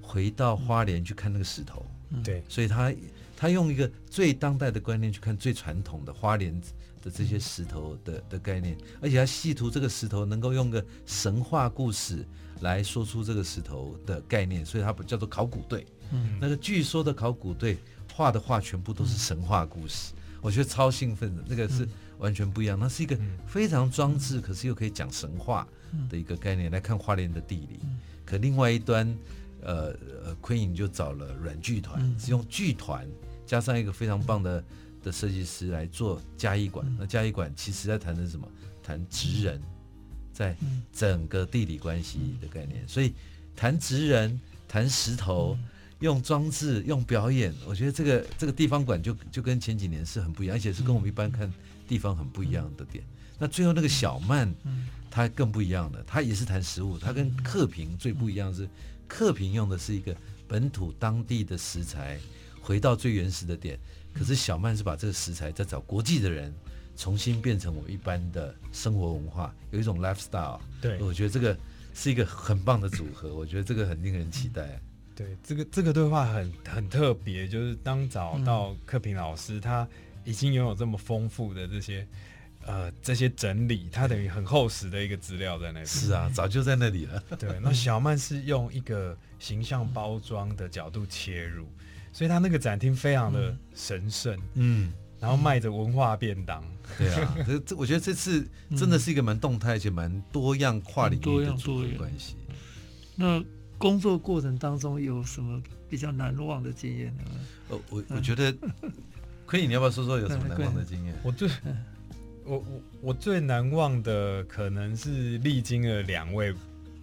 [0.00, 1.84] 回到花莲去看那个石头，
[2.22, 2.94] 对、嗯，所以他
[3.36, 6.58] 他用一个最当代的观念去看最传统的花莲
[7.02, 12.24] 的这些石头的的概念，而且他细图这个石头能够用个神话故事。
[12.60, 15.84] 来说出这个石头的概念，所以它不叫做考古队。
[16.12, 17.76] 嗯，那个据说的考古队
[18.14, 21.42] 画的画全部都是神话故事，嗯、我觉得超兴奋的。
[21.46, 25.66] 那个是完全不一样，那是一个非常装置，可是又可以讲神话
[26.08, 26.70] 的一个概念。
[26.70, 27.80] 来看花莲的地理，
[28.24, 29.06] 可另外一端，
[29.62, 29.94] 呃
[30.24, 33.08] 呃，昆影就找了软剧团，是用剧团
[33.46, 34.64] 加上一个非常棒的
[35.02, 36.86] 的设计师来做嘉义馆。
[36.98, 38.46] 那嘉义馆其实在谈的是什么？
[38.82, 39.60] 谈职人。
[40.34, 40.56] 在
[40.94, 43.12] 整个地理关系的概念，所以
[43.54, 45.58] 谈职人、谈石头、
[46.02, 51.50] 用装置、用表演，我觉得这个这个地方馆就就跟前几年是很不一样，而且是跟我们一般看
[51.88, 53.02] 地方很不一样的点。
[53.38, 54.52] 那最后那个小曼，
[55.10, 58.68] 他更不一样的，他也是谈食物，他跟客平最不一样的是，
[59.08, 60.14] 客平用的是一个
[60.46, 62.18] 本土当地的食材，
[62.60, 63.78] 回到最原始的点，
[64.12, 66.52] 可是小曼是把这个食材再找国际的人。
[66.94, 70.60] 重新变成我一般的生活文化，有一种 lifestyle。
[70.78, 71.56] 对，我觉得这个
[71.94, 74.78] 是一个很棒的组合，我觉得这个很令人期待。
[75.14, 79.86] 对，这个这个对话很很特别，就是当找到克平老师，他
[80.24, 82.06] 已经拥有这么丰富的这些
[82.66, 85.86] 呃这些整理，他等于很厚实的一个资料在那里。
[85.86, 87.22] 是啊，早就在那里了。
[87.38, 91.66] 对，那小曼是用一个形象包装的角度切入，
[92.12, 94.38] 所以他那个展厅非常的神圣。
[94.54, 94.92] 嗯。
[95.20, 96.64] 然后卖着文化便当，
[96.98, 98.44] 对啊，这这我觉得这次
[98.76, 102.34] 真的是一个蛮动态而且蛮多样跨领域的组合关系。
[103.14, 103.40] 那
[103.82, 107.24] 工作过程当中有什么比较难忘的经验呢？
[107.70, 108.54] 呃，我我觉得
[109.44, 111.12] 可 以，你要不要说说有什么难忘的经验？
[111.24, 111.48] 我最
[112.44, 112.64] 我我
[113.00, 116.54] 我最难忘的可能是历经了两位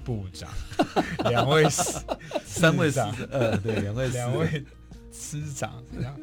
[0.06, 0.50] 部长，
[1.30, 1.66] 两位
[2.46, 4.64] 三位长，呃，对，两位两位
[5.12, 6.18] 师长这样。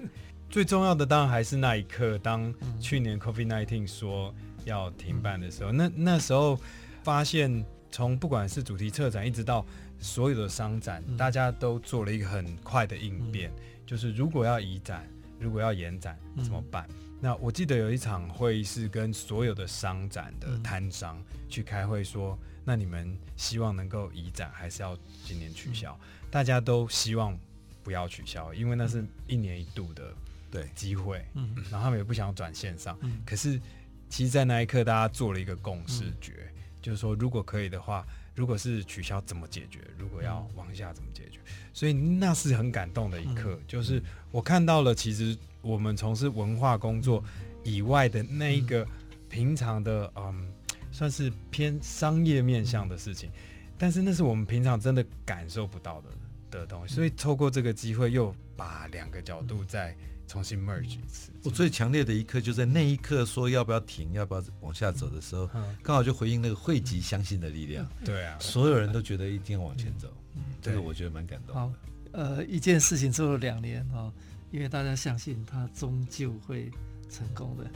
[0.49, 6.59] 最重要的当然还是那一刻，当去年 COVID-19 说要停办的时候，那那时候
[7.03, 9.67] 发现，从不管是主题策展，一直到
[10.07, 13.53] 所有的商展，大家都做了一个很快的应变，
[13.85, 15.07] 就是如果要移展，
[15.41, 16.89] 如果要延展怎么办？
[17.21, 25.99] 那我记得有一场会议是跟所有的商展的摊商去开会说，那你们希望能够移展，还是要今年取消？
[26.31, 27.37] 大家都希望
[27.83, 30.15] 不要取消，因为那是一年一度的。
[30.49, 33.61] 对机会，嗯，然后他们也不想转线上，嗯，可是
[34.09, 39.81] 其实，在那一刻，大家做了一个共识决，嗯，就是说，如果可以的话，如果是取消，怎么解决？
[39.99, 41.41] 如果要往下，怎么解决？
[41.73, 47.25] 所以那是很感动的一刻，嗯，就是我看到了，其实我们从事文化工作
[47.65, 48.87] 以外的那一个
[49.29, 50.53] 平常的，嗯，
[50.93, 53.31] 算是偏商业面向的事情，
[53.77, 56.09] 但是那是我们平常真的感受不到的
[56.51, 59.97] 的东西，所以透过这个机会，又把两个角度在。
[60.27, 61.31] 重新 merge 一次。
[61.45, 65.49] 我最强烈的一刻就在那一刻，说要不要停，要不要往下走的时候，
[65.83, 67.89] 刚好就回应那个汇集相信的力量。
[68.05, 70.13] 对啊，所有人都觉得一定要往前走。
[70.61, 71.55] 这个我觉得蛮感动。
[71.55, 71.73] 好，
[72.13, 74.13] 呃一件事情做了两年啊，
[74.51, 76.71] 因为大家相信它终究会
[77.09, 77.71] 成功的。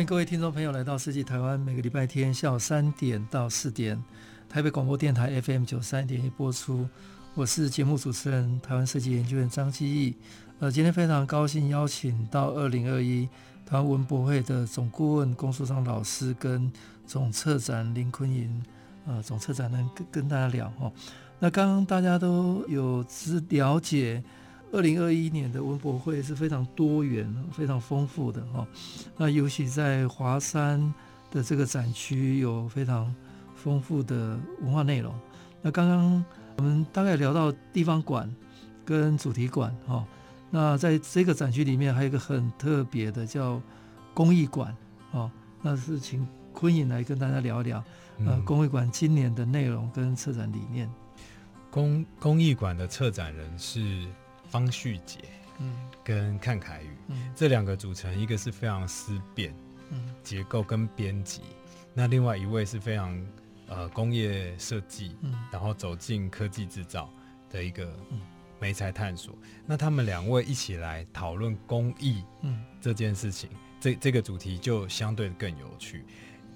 [0.00, 4.02] 欢迎各位听众朋友来到设计台湾，每个礼拜天下午三点到四点，
[4.48, 6.88] 台北广播电台 FM 九三点一播出。
[7.34, 10.14] 我是节目主持人台湾设计研究院张基义。
[10.58, 13.28] 呃，今天非常高兴邀请到二零二一
[13.66, 16.72] 台湾文博会的总顾问龚书章老师跟
[17.06, 18.64] 总策展林坤颖，
[19.04, 20.90] 呃，总策展人跟跟大家聊哈。
[21.38, 24.24] 那刚刚大家都有知了解。
[24.72, 28.66] 二零二一年的文博会是非常多元、非常丰富的哈。
[29.16, 30.80] 那尤其在华山
[31.30, 33.12] 的这个展区有非常
[33.56, 35.12] 丰富的文化内容。
[35.60, 36.24] 那刚刚
[36.56, 38.32] 我们大概聊到地方馆
[38.84, 40.06] 跟主题馆哈。
[40.52, 43.60] 那在这个展区里面还有一个很特别的叫
[44.14, 44.74] 公艺馆
[45.10, 45.30] 哦。
[45.62, 47.82] 那是请坤颖来跟大家聊一聊
[48.24, 50.88] 呃公艺馆今年的内容跟策展理念。
[51.72, 54.06] 公公艺馆的策展人是。
[54.50, 55.18] 方旭杰，
[55.58, 59.54] 嗯，跟看凯宇，嗯，这两个组成，一个是非常思辨，
[59.90, 61.40] 嗯，结构跟编辑，
[61.94, 63.26] 那另外一位是非常
[63.68, 67.08] 呃工业设计，嗯，然后走进科技制造
[67.48, 67.90] 的一个
[68.58, 69.34] 媒材探索，
[69.64, 73.48] 那他们两位一起来讨论工艺，嗯，这件事情，
[73.80, 76.04] 这这个主题就相对更有趣。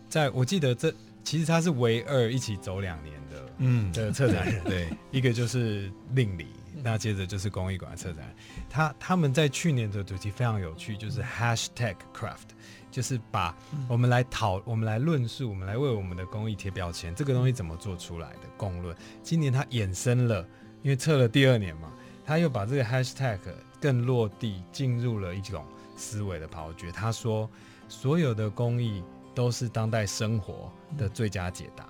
[0.09, 6.47] 在我记得这其实他是唯二一起走两年的，嗯，的策展人， 对，一个就是令礼。
[6.83, 8.35] 那接着就是公艺馆策展，
[8.69, 12.51] 他他们在去年的主题非常有趣，就是 Hashtag Craft，
[12.91, 13.57] 就是把
[13.89, 18.95] 我们来讨，我们来论述，我们来为我们的工艺贴标签，这个东西怎么做出来的共论。
[19.23, 20.47] 今年他衍生了，
[20.83, 21.93] 因为测了第二年嘛，
[22.27, 23.39] 他又把这个 Hashtag
[23.81, 25.65] 更落地，进入了一种
[25.97, 26.91] 思维的刨掘。
[26.91, 27.49] 他说，
[27.89, 31.87] 所有的工艺都是当代生活的最佳解答，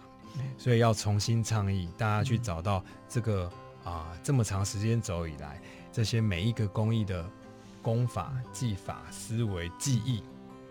[0.59, 3.51] 所以要重新倡议，大家去找到这个。
[3.85, 5.61] 啊，这么长时间走以来，
[5.93, 7.25] 这些每一个工艺的
[7.83, 10.23] 功法、技法、思维、技艺，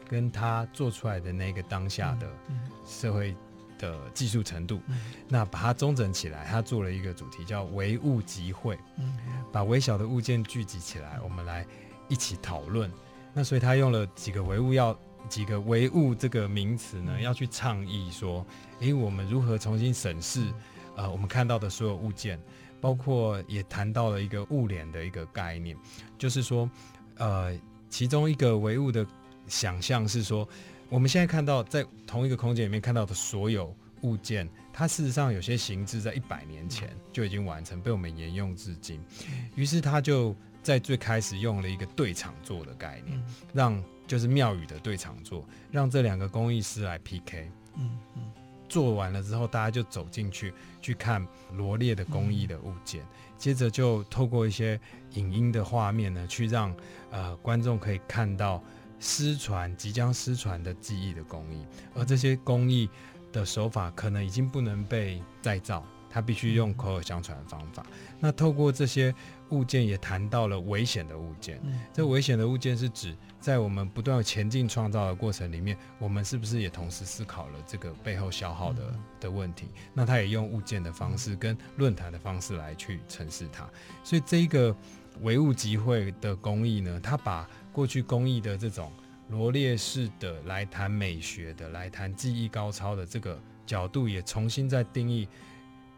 [0.10, 2.28] 跟他做出来的那个当下的
[2.86, 3.36] 社会
[3.78, 4.82] 的技术程度，
[5.28, 8.80] 那把它中整起来，他做了一个主题叫“唯物集会”，
[9.54, 11.66] 把微小的物件聚集起来，我们来
[12.08, 12.92] 一起讨论。
[13.32, 14.98] 那所以他用了几个唯物，要
[15.30, 18.46] 几个唯物这个名词呢，要去倡议说，
[18.80, 20.52] 诶，我们如何重新审视
[20.96, 22.40] 呃我们看到的所有物件。
[22.84, 25.74] 包括也谈到了一个物联的一个概念，
[26.18, 26.70] 就是说，
[27.16, 27.58] 呃，
[27.90, 29.08] 其中一个唯物的
[29.48, 30.46] 想象是说，
[30.90, 39.02] 我们现在看到在同一个空间里面看到的所有物件，它事实上有些形制在一百年前就已经完成，被我们沿用至今。
[39.56, 47.50] 于是他就在最开始用了一个对场座的概念，让就是庙宇的对场座，让这两个工艺师来 PK。
[47.78, 48.24] 嗯嗯。
[48.74, 53.06] 做完了之后，大家就走进去去看罗列的工艺的物件，
[53.38, 54.80] 接着就透过一些
[55.12, 56.76] 影音的画面呢，去让
[57.12, 58.60] 呃观众可以看到
[59.00, 62.90] 失传、即将失传的记忆的工艺，而这些工艺
[63.32, 67.86] 的手法可能已经不能被再造，它必须用口耳相传的方法。
[68.20, 69.14] 那透过这些
[69.50, 71.60] 物件，也谈到了危险的物件。
[71.64, 73.16] 嗯、这危险的物件是指。
[73.40, 79.68] 在我们不断前进创造的过程里面，我们是不是也同时思考了这个背后消耗的的问题？
[79.94, 83.70] 那他也用物件的方式跟论坛的方式来去诠释它。
[84.02, 84.74] 所以这一个
[85.24, 88.90] 唯物集会的工艺呢，他把过去工艺的这种
[89.28, 95.28] 罗列式的来谈美学的、来谈技艺高超的这个角度，也重新再定义，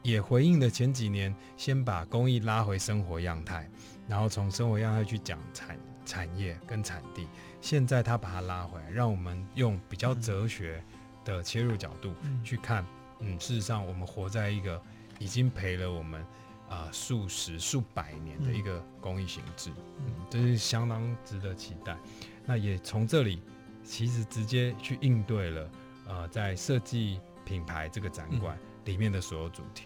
[0.06, 3.70] 也回应了前几年先把工艺拉回生活样态，
[4.08, 5.78] 然后从生活样态去讲产。
[6.08, 7.28] 产业跟产地，
[7.60, 10.80] 现在他把它拉回来，让我们用比较哲学
[11.24, 12.14] 的切入角度
[12.44, 12.86] 去看。
[13.22, 14.80] 嗯，事实上，我们活在一个
[15.18, 16.22] 已经陪了我们
[16.70, 21.98] 啊、呃、数十数百年的一个工艺形制，嗯，这是相当值得期待。
[22.46, 23.42] 那也从这里
[23.84, 25.70] 其实直接去应对了
[26.08, 29.84] 呃，在设计品牌这个展馆里面的所有主题，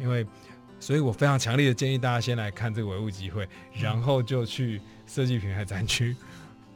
[0.00, 0.26] 因为。
[0.78, 6.14] 所以我非常强烈的建议大家先来看这个唯物集会，然后就去设计品牌展区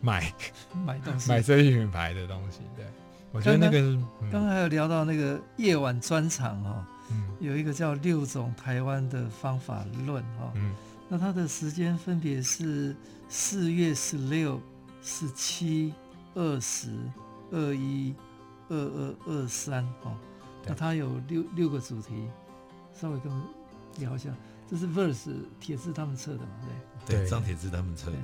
[0.00, 0.32] 买
[0.86, 2.60] 买东西，买设计品牌的东西。
[2.74, 2.86] 对，
[3.30, 3.78] 我觉得那个
[4.22, 10.74] 刚刚，刚还有聊到那个夜晚专场哦，嗯，有一个叫六种台湾的方法论哦，嗯，
[11.06, 12.96] 那它的时间分别是
[13.28, 14.58] 四月十六、
[15.02, 15.92] 十七、
[16.34, 16.88] 二十、
[17.50, 18.14] 二一、
[18.70, 20.16] 二二、二三哈，
[20.66, 22.28] 那它有六六个主题，
[22.92, 23.32] 稍微跟。
[23.98, 24.30] 聊一下
[24.68, 26.48] 这是 Verse 铁志他们测的嘛？
[27.04, 28.16] 对，对，张铁志他们测的。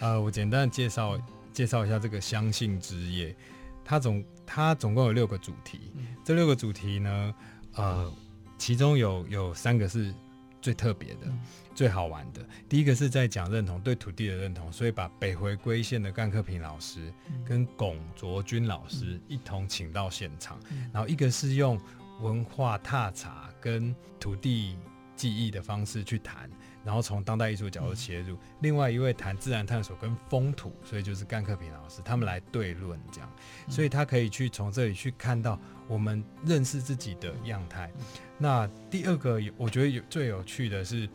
[0.00, 1.16] 呃，我简单介绍
[1.52, 3.36] 介绍一下这个相信之夜，
[3.84, 7.34] 它总它总共有六个主题，嗯、这六个主题呢，
[7.74, 8.10] 呃，
[8.56, 10.12] 其中有有三个是
[10.60, 11.20] 最特别的。
[11.26, 11.40] 嗯。
[11.74, 17.14] 最好玩的，第一个是在讲认同，对土地的认同，所以把北回归线的干克平老师
[17.46, 20.58] 跟龚卓君老师一同请到现场，
[20.92, 21.80] 然后一个是用
[22.20, 24.76] 文化踏查跟土地
[25.14, 26.50] 记忆的方式去谈，
[26.88, 33.30] 然后从当代艺术角度切入，另外一位谈自然探索跟风土，所以就是甘克平老师他们来对论这样，
[33.68, 37.92] 所以他可以去从这里去看到我们认识自己的样态。
[38.38, 41.06] 那第二个，我觉得有最有趣的是。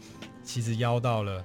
[0.46, 1.42] 其实邀到了，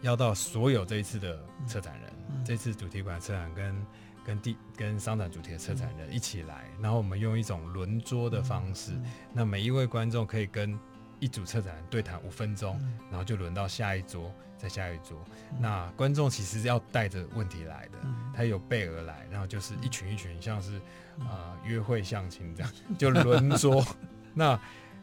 [0.00, 3.86] 邀到所有这一次的策展人，嗯、这次主题馆策展跟
[4.24, 8.92] 跟地跟商展主题的策展人一起来，嗯、然后我们用一种轮桌的方式，
[9.34, 10.78] 那每一位观众可以跟
[11.20, 15.18] 一组策展人对谈五分钟，嗯、然后就轮到下一桌，再下一桌。
[15.52, 20.76] 嗯、那观众其实是要带着问题来的，嗯、他有备而来，然后就是一群一群，像是
[21.18, 23.84] 啊、呃、约会相亲这样， 就轮桌。
[24.34, 24.58] 那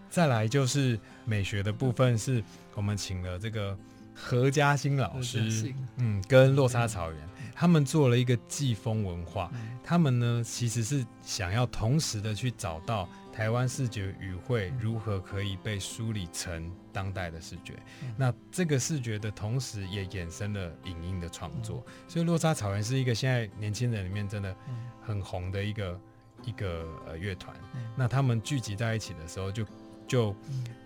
[0.09, 2.43] 再来就是美学的部分是。
[2.77, 3.77] 我们请了这个
[4.13, 9.49] 何嘉欣老师，嗯，跟落沙草原，他们做了一个季风文化。
[9.81, 17.73] 他们呢，其实是想要同时的去找到台湾视觉语汇如何可以被梳理成当代的视觉。
[18.15, 21.85] 那这个视觉的同时，也衍生了影音的创作。
[22.07, 24.55] 所以落沙草原是一个现在年轻人里面真的
[25.01, 26.01] 很红的一个
[26.45, 27.53] 一个呃乐团。
[27.95, 29.69] 那他们聚集在一起的时候就，就
[30.07, 30.35] 就。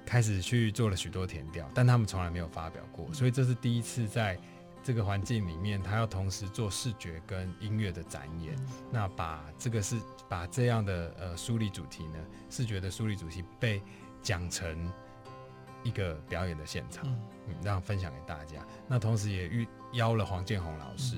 [0.06, 4.36] 开始去做了许多田调，但他们从来没有发表过，所以这是第一次在
[4.84, 8.55] 这个环境里面，他要同时做视觉跟音乐的展演。
[8.91, 12.17] 那把这个是把这样的呃梳理主题呢，
[12.49, 13.82] 视觉的梳理主题被
[14.21, 14.91] 讲成
[15.84, 17.05] 一个表演的现场，
[17.47, 18.65] 嗯，让分享给大家。
[18.88, 21.15] 那同时也预邀了黄建宏老师，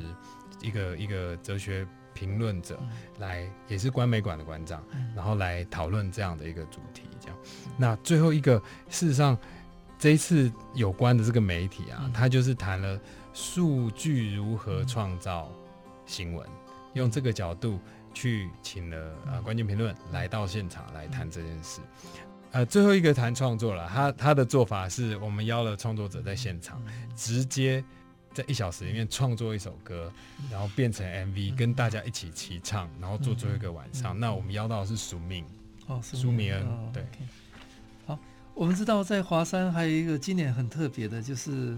[0.62, 2.80] 一个一个哲学评论者
[3.20, 4.84] 来，也是观美馆的馆长，
[5.16, 7.04] 然后来讨论这样的一个主题。
[7.20, 7.38] 这样，
[7.78, 9.38] 那最后一个，事实上，
[9.98, 13.00] 这一次有关的这个媒体啊，他就是谈了
[13.34, 15.50] 数据如何创造
[16.06, 16.48] 新闻，
[16.94, 17.80] 用这个角度
[18.14, 21.82] 去请了呃关键评论来到现场来谈这件事。
[22.52, 26.82] 呃，最后一个谈创作了，他他的做法是我们邀了创作者在现场，
[27.16, 27.82] 直接
[28.34, 30.12] 在一小时里面创作一首歌，
[30.52, 34.20] 然后变成 MV，跟大家一起齐唱，然后做最后一个晚上。
[34.20, 35.46] 那我们邀到的是署名。
[35.88, 38.06] 哦，苏明恩，哦、对，okay.
[38.06, 38.20] 好，
[38.54, 41.78] 我们知道在华山还有一个今年很特别的，就是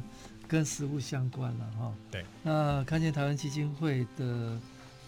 [0.54, 1.86] 跟食物相关了哈。
[1.86, 4.60] 哦、对，那看见台湾基金会的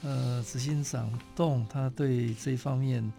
[0.01, 3.13] 呃执行长栋，他对这一方面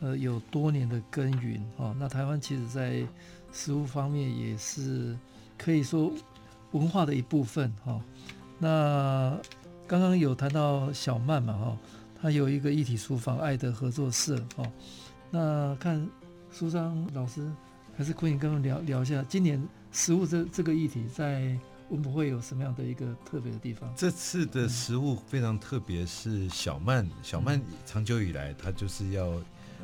[0.00, 1.96] 呃有多年的耕耘哈。
[1.98, 3.02] 那台湾其实在
[3.50, 5.16] 食物方面也是
[5.56, 6.12] 可以说
[6.72, 8.02] 文化的一部分哈、哦。
[8.58, 9.40] 那
[9.88, 11.78] 刚刚有谈到小曼嘛哈，
[12.20, 14.64] 他有一个一体厨房爱的合作社哈。
[14.64, 14.72] 哦
[15.32, 16.06] 那看
[16.52, 17.50] 书章老师
[17.96, 21.56] 还是可以跟我们聊聊一下，今年食物这这个议题在
[21.90, 23.92] 文博会有什么样的一个特别的地方？
[23.96, 29.26] 这次的食物非常特别，是小曼，小曼长久以来她就是要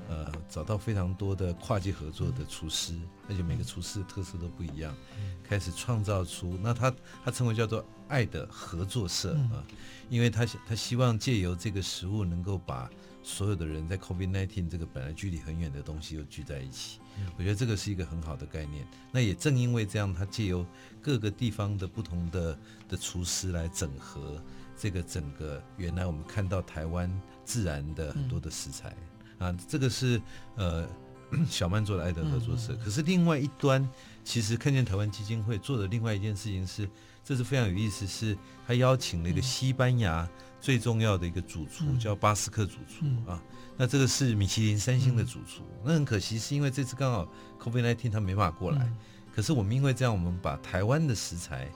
[0.09, 2.95] 呃找到非常多的跨界合作的厨师，
[3.29, 4.95] 而且每个厨师的特色都不一样，
[5.43, 6.95] 开始创造出那她
[7.25, 9.63] 她称为叫做爱的合作社啊，
[10.09, 12.89] 因为他他希望借由这个食物能够把。
[13.29, 17.01] 所有的人在 COVID-19 这个本来距离很远的东西又聚在一起，
[17.37, 18.87] 我觉得这个是一个很好的概念。
[19.11, 20.65] 那也正因为这样，它借由
[21.03, 22.57] 各个地方的不同的
[22.89, 24.41] 的厨师来整合
[24.79, 27.11] 这个整个原来我们看到台湾
[27.45, 28.95] 自然的很多的食材
[29.39, 30.23] 啊，这个是
[30.55, 30.89] 呃
[31.51, 32.77] 小曼做的爱德合作社。
[32.77, 33.87] 可是另外一端，
[34.23, 36.89] 其实看见台湾基金会做的另外一件事情是，
[37.25, 40.31] 这是非常有意思，是他邀请了一个西班牙。
[40.61, 43.43] 最重要的一个主厨叫巴斯克主厨、嗯、啊，
[43.77, 45.63] 那这个是米其林三星的主厨。
[45.63, 47.29] 嗯、那很可惜，是因为这次刚好
[47.63, 48.79] COVID-19 他没办法过来。
[48.83, 48.97] 嗯、
[49.35, 51.69] 可是我们因为这样，我们把台湾的食材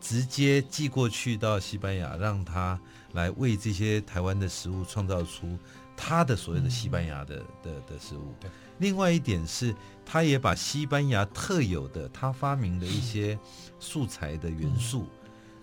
[0.00, 2.80] 直接寄过去到西班牙，让他
[3.12, 5.58] 来为这些台湾的食物创造出
[5.96, 8.34] 他的所谓的西班牙的、嗯、的的食物。
[8.78, 9.74] 另外一点是，
[10.06, 13.38] 他也把西班牙特有的他发明的一些
[13.78, 15.06] 素材的元素。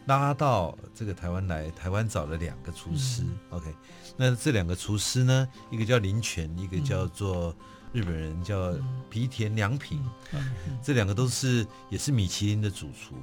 [0.09, 3.71] 嗯拉到这个台湾来，台湾找了两个厨师、嗯、，OK，
[4.17, 7.55] 那这两个厨师呢，一个叫林泉，一个叫做
[7.93, 8.73] 日本人叫
[9.07, 10.03] 皮田良品，
[10.33, 13.13] 嗯嗯、这两个都是也是米其林的主厨，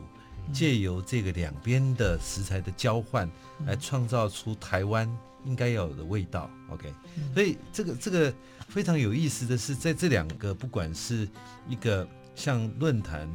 [0.52, 3.28] 借、嗯、由这个两边的食材的交换，
[3.66, 5.12] 来创造出台湾
[5.44, 8.32] 应该要有的味道，OK，、嗯、所以这个这个
[8.68, 11.28] 非常有意思的是，在这两个不管是
[11.68, 13.28] 一个像论坛。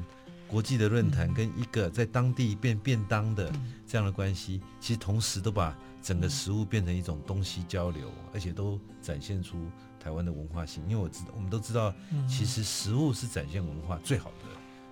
[0.51, 3.49] 国际的论坛跟一个在当地变便当的
[3.87, 9.57] 这样的关系，其实同时都把整个食物变成一种东西交流，而且都展现出
[9.97, 10.83] 台湾的文化性。
[10.83, 11.95] 因为我知道，我们都知道，
[12.27, 14.45] 其实食物是展现文化最好的。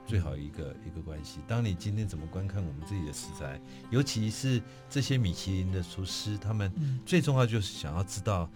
[0.08, 1.38] 最好一个一个关系。
[1.48, 6.72] 当你今天怎么观看我们自己的食材，尤其是这些米其林的厨师，他们
[7.06, 8.50] 最重要就是想要知道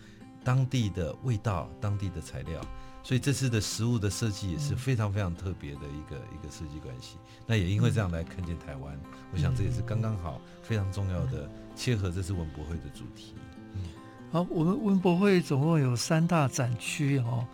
[0.44, 2.60] 当地的味道、当地的材料。
[3.04, 7.18] 所以这次的食物的设计也是非常非常特别的一个一个设计关系。
[7.46, 8.98] 那也因为这样来看见台湾，
[9.34, 13.36] 我想这也是刚刚好非常重要的切合这次文博会的主题。
[13.74, 13.82] 嗯，
[14.32, 17.46] 好，我们文博会总共有三大展区哦。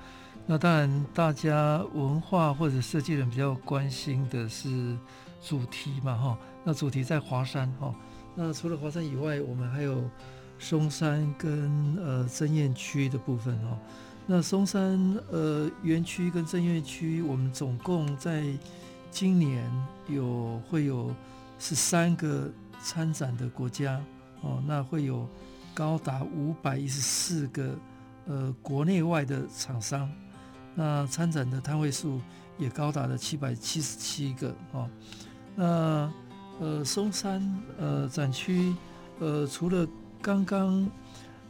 [0.45, 4.97] 那当然，大家文化或者设计人比较关心的是
[5.41, 6.37] 主题嘛，哈。
[6.63, 7.93] 那主题在华山，哈。
[8.35, 10.09] 那除了华山以外，我们还有
[10.57, 13.77] 松山跟呃争艳区的部分，哈。
[14.31, 18.45] 那松山呃园区跟争艳区，我们总共在
[19.09, 19.67] 今年
[20.07, 21.11] 有会有
[21.57, 22.47] 十三个
[22.79, 23.99] 参展的国家，
[24.41, 25.27] 哦，那会有
[25.73, 27.75] 高达五百一十四个
[28.27, 30.07] 呃国内外的厂商。
[30.75, 32.21] 那参展的摊位数
[32.59, 34.87] 也高达了七百七十七个哦。
[35.55, 36.13] 那
[36.59, 37.41] 呃松山
[37.79, 38.75] 呃展区
[39.17, 39.87] 呃除了
[40.21, 40.87] 刚刚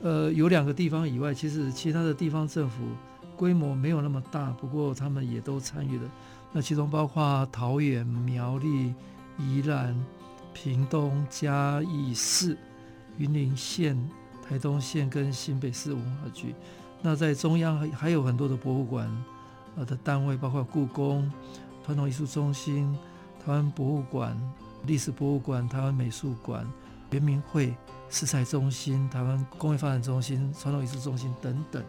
[0.01, 2.83] 呃有两个地方以外，其实其他的地方政府
[3.35, 6.09] 规模没有那么大，不过他们也都参与了。
[6.51, 8.93] 那其中包括桃园、苗栗、
[9.37, 9.95] 宜兰、
[10.53, 12.57] 屏东、嘉义市、
[13.17, 13.97] 云林县、
[14.47, 16.55] 台东县跟新北市文化局。
[17.01, 19.09] 那在中央还还有很多的博物馆，
[19.77, 21.31] 呃的单位，包括故宫、
[21.85, 22.93] 传统艺术中心、
[23.45, 24.37] 台湾博物馆、
[24.85, 26.67] 历史博物馆、台湾美术馆、
[27.11, 27.75] 圆明会、
[28.09, 31.83] 食材中心、台湾工业发展中心、传统艺术中心等等，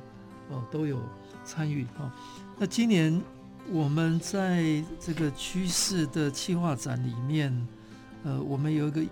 [0.50, 1.00] 哦，都有
[1.44, 2.10] 参与哦。
[2.58, 3.20] 那今年
[3.70, 7.68] 我们在这个趋势的企划展里面，
[8.24, 9.02] 呃，我们有一个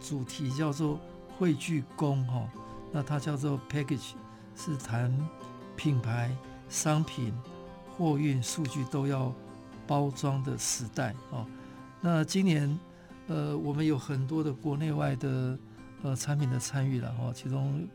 [0.00, 1.00] 主题叫做
[1.38, 2.48] 汇聚工哈，
[2.92, 4.14] 那它叫做 package。
[4.56, 5.16] 是谈
[5.74, 6.30] 品牌、
[6.68, 7.32] 商品、
[7.96, 9.32] 货运、数据都要
[9.86, 11.46] 包装的时代哦。
[12.02, 12.78] 那今年，
[13.30, 15.56] 呃，我们有很多的国内外的
[16.02, 17.86] 呃产品的参与了哦，其中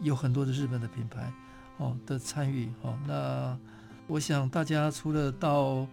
[0.00, 1.32] 有很多的日本的品牌
[1.78, 2.94] 哦的参与哦。
[3.06, 3.58] 那
[4.06, 5.86] 我想大家除了到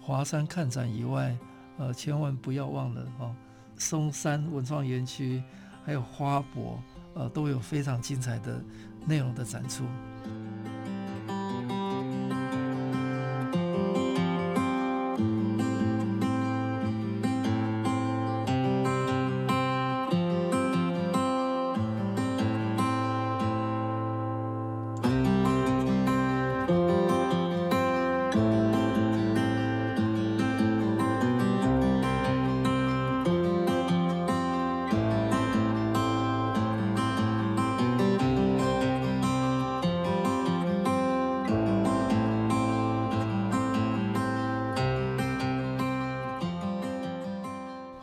[0.00, 1.36] 华山看展以外，
[1.76, 3.34] 呃，千万不要忘了哦，
[3.76, 5.42] 松山文创园区
[5.84, 6.80] 还有花博，
[7.14, 8.62] 呃，都有非常精彩的。
[9.08, 9.84] 内容的展出。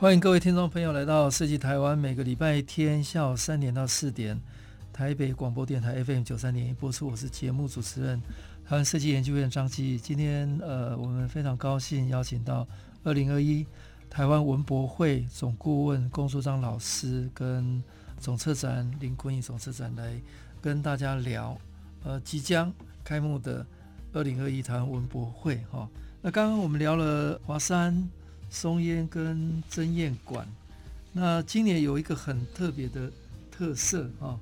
[0.04, 4.38] 欢迎各位听众朋友来到设计台湾，每个礼拜天下午三点到四点，
[4.92, 7.08] 台北广播电台 FM 九三点一播出。
[7.08, 8.22] 我是节目主持人
[8.68, 9.98] 台湾设计研究院张基。
[9.98, 12.68] 今天呃，我们非常高兴邀请到
[13.06, 13.66] 二零二一
[14.10, 17.82] 台湾文博会总顾问龚书章老师跟
[18.20, 20.20] 总策展林坤义总策展来
[20.62, 21.58] 跟大家聊
[22.04, 22.70] 呃即将
[23.06, 23.66] 开幕的
[24.12, 25.88] 二零二一台湾文博会哈。
[26.22, 28.06] 那刚刚我们聊了华山。
[28.54, 30.48] 松烟跟争艳馆，
[31.12, 33.12] 那今年有一个很特别的
[33.50, 34.40] 特色啊，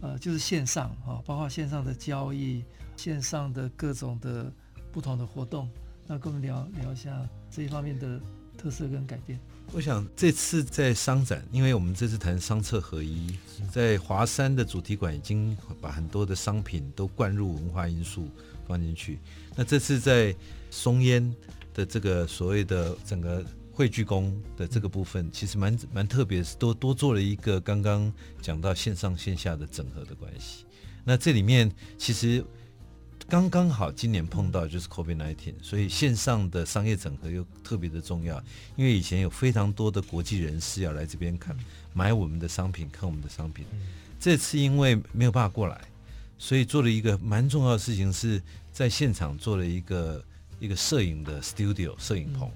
[0.00, 2.62] 呃，就是线上啊，包括线上的交易、
[2.96, 4.50] 线上的各种的
[4.92, 5.68] 不同的活动，
[6.06, 8.20] 那跟我们聊聊一下这一方面的
[8.56, 9.36] 特色跟改变。
[9.72, 13.36] 我想这次在商展，因为我们这次谈商策合一，
[13.72, 18.28] 在华山的主题馆已经把很多的商品都灌入文化因素
[18.68, 19.18] 放进去，
[19.56, 20.32] 那这次在
[20.70, 21.34] 松烟。
[21.74, 28.12] 的这个所谓的整个汇聚工的这个部分，其实蛮蛮特别，是多多做了一个刚刚
[28.42, 30.64] 讲到线上线下的整合的关系。
[31.04, 32.44] 那这里面其实
[33.28, 38.42] 刚刚好今年碰到就是 COVID-19，所以线上的商业整合又特别的重要。
[38.74, 41.56] 因为以前有非常多的国际人士要来这边看
[41.94, 43.64] 买我们的商品，看我们的商品。
[44.18, 45.80] 这次因为没有办法过来，
[46.36, 48.42] 所以做了一个蛮重要的事情，是
[48.72, 50.24] 在现场做了一个。
[50.60, 52.50] 一个摄影的 studio 摄影棚，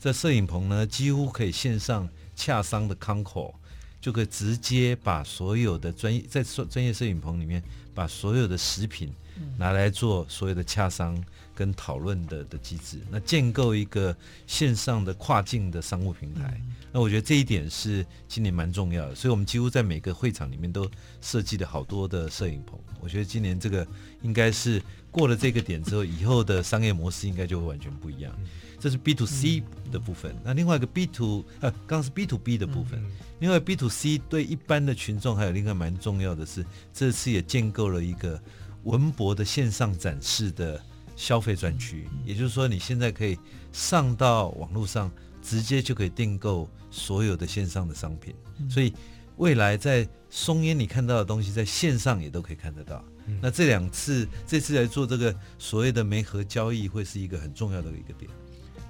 [0.00, 3.54] 这摄影棚呢，几乎可以线上洽商的 Concall，
[4.00, 7.62] 就可以直接把所有的专业在专业摄影棚里面，
[7.94, 9.12] 把所有的食品
[9.56, 11.20] 拿来做所有的洽商
[11.54, 14.16] 跟讨论的的机制，那建构一个
[14.46, 16.60] 线上的跨境的商务平台。
[16.92, 22.78] 那我觉得这一点是今年蛮重要的，所以我们几乎在每个会场里面都设计了好多的摄影棚。
[23.00, 23.86] 我觉得今年这个
[24.22, 24.82] 应该是
[25.18, 28.32] 过了这个点之后，以后的商业模式应该就会完全不一样。
[28.78, 30.36] 这是 B to C 的部分。
[30.44, 33.04] 那另外一个 B to 呃，刚刚是 B to B 的部分。
[33.40, 38.40] 另外 B to C 对一般的群众还有另外蛮重要的是，这次也建构了一个
[38.84, 40.80] 文博的线上展示的
[41.16, 42.06] 消费专区。
[42.24, 43.36] 也就是说，你现在可以
[43.72, 45.10] 上到网络上。
[45.40, 48.34] 直接就可以订购所有的线上的商品，
[48.68, 48.92] 所以
[49.36, 53.04] 未来在松烟你看到的东西，在线上也都可以看得到。
[53.40, 58.30] 那这两次这次来做这个所谓的媒合交易，会是一个很重要的一个点。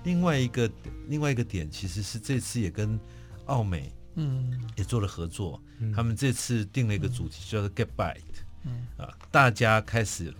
[0.04, 0.70] 另外一个
[1.08, 2.98] 另外一个点，其实是这次也跟
[3.46, 4.60] 奥美嗯。
[4.76, 5.60] 也做了合作，
[5.94, 8.20] 他们这次定了一个主题叫做 Get By，
[8.64, 8.86] 嗯。
[8.96, 10.32] 啊，大家开始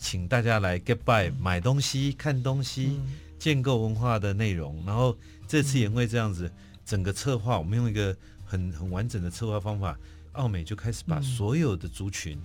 [0.00, 3.00] 请大家来 Get By 买东西、看东西、
[3.38, 5.16] 建构文化的内容，然后。
[5.48, 6.50] 这次也因为这样子，
[6.84, 9.96] 整个策划我们用一个很很完整的策划方法，
[10.36, 12.38] 奥美就开始把所有的族群、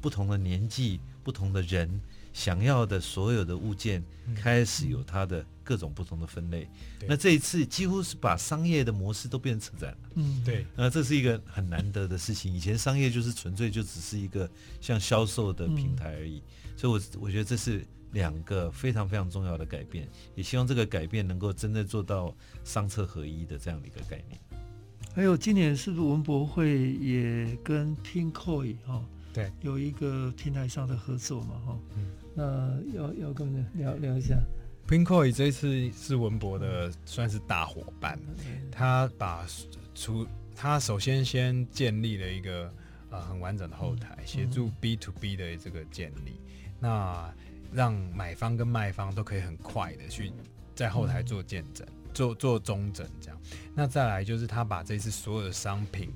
[0.00, 2.00] 不同的年纪、不同的人
[2.32, 4.02] 想要的所有的物件，
[4.36, 6.68] 开始有它的各种不同的分类。
[7.06, 9.98] 那这一次几乎是把商业的模式都变成策展了。
[10.14, 10.64] 嗯，对。
[10.76, 12.52] 那这是一个很难得的事情。
[12.54, 14.48] 以前商业就是纯粹就只是一个
[14.80, 16.42] 像销售的平台而已。
[16.76, 17.84] 所以我我觉得这是。
[18.12, 22.34] 两个非常非常重要的改变，也希望这个改变能够真正做到
[22.64, 24.40] 商策合一的这样的一个概念。
[25.18, 31.78] 还有今年是不是文博会也跟 Pinkoi 哈，对，有一个平台上的合作嘛哈？
[31.96, 34.38] 嗯，那要要跟我们聊聊一下。
[34.86, 38.16] Pinkoi 这一次是文博的算是大伙伴，
[38.70, 39.44] 他把
[39.92, 42.72] 出他首先先建立了一个
[43.10, 46.40] 呃很完整的后台，协助 B to B 的这个建立。
[46.78, 47.28] 那
[47.72, 50.30] 让买方跟卖方都可以很快的去
[50.76, 51.84] 在后台做见证、
[52.18, 53.40] 做做中整这样。
[53.76, 56.12] 那再来就是他把这次所有的商品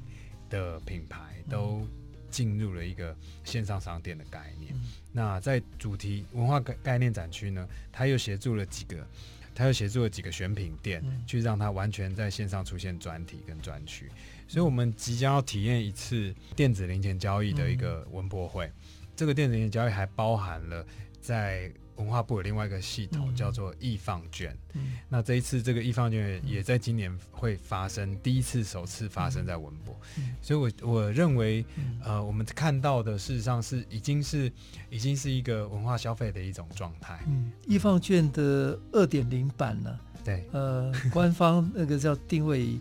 [0.50, 1.86] 的品牌都
[2.28, 4.74] 进入了一个线上商店的概念。
[5.12, 9.07] 那在主题文化概概念展区呢，他又协助了几个，
[9.55, 14.11] 他又协助了几个选品店，去让它完全在线上出现专题跟专区。
[14.48, 18.68] 所以我们即将要体验一次电子零钱交易的一个文博会。
[19.14, 20.84] 这个电子零钱交易还包含了。
[21.20, 34.51] 在文化部有另外一个系统、嗯、叫做艺 FUN 券，嗯、那这一次这个艺 FUN 券也在今年会发生，嗯、第一次首次发生在文博，嗯、所以我我认为，嗯、呃，我们看到的事实上是已经是
[34.90, 37.20] 已经是一个文化消费的一种状态。
[37.26, 39.99] 嗯，艺 FUN 券的二点零版呢？
[40.24, 42.78] 对，呃，官方那个叫定位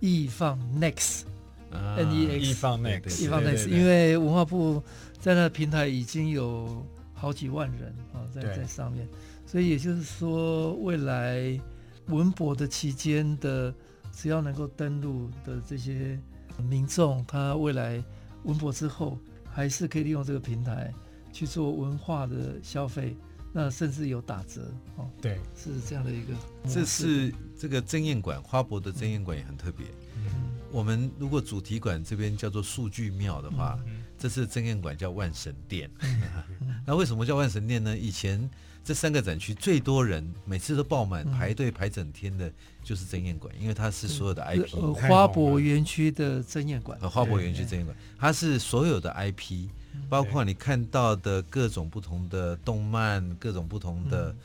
[0.00, 4.82] 艺 FUN Next，N E X，艺 FUN Next，Next，因为文化部
[5.18, 6.86] 在那个平台已经有。
[7.20, 9.06] 好几万人啊，在在上面，
[9.44, 11.60] 所以也就是说，未来
[12.06, 13.74] 文博的期间的，
[14.10, 16.18] 只要能够登录的这些
[16.66, 18.02] 民众，他未来
[18.44, 20.90] 文博之后，还是可以利用这个平台
[21.30, 23.14] 去做文化的消费，
[23.52, 25.06] 那甚至有打折哦。
[25.20, 26.32] 对，是这样的一个。
[26.66, 29.86] 这是这个争艳馆，花博的争艳馆也很特别。
[30.16, 33.78] 嗯，我们如果主题馆这边叫做数据庙的话。
[33.86, 35.90] 嗯这次争艳馆叫万神殿，
[36.86, 37.96] 那为什么叫万神殿呢？
[37.96, 38.48] 以前
[38.84, 42.52] 这三个展区最多人，每次都爆满，排队排整天的，
[42.84, 44.94] 就是争艳馆，因为它是所有的 IP。
[44.94, 49.68] 花博园区的争艳馆，花博园区争艳馆，它是所有的 IP，
[50.10, 54.36] 包括你看到的各种不同的动漫，各种不同的。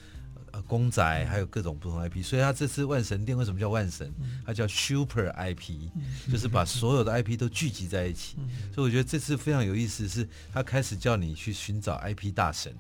[0.64, 4.12] 公仔还有各种不同 IP，所以它这次万神殿为什么叫万神？
[4.46, 5.90] 它叫 Super IP，
[6.32, 8.38] 就是把所有的 IP 都聚集在一起。
[8.74, 12.74] 所以我觉得这次非常有意思，是它开始叫你去寻找 IP 大神。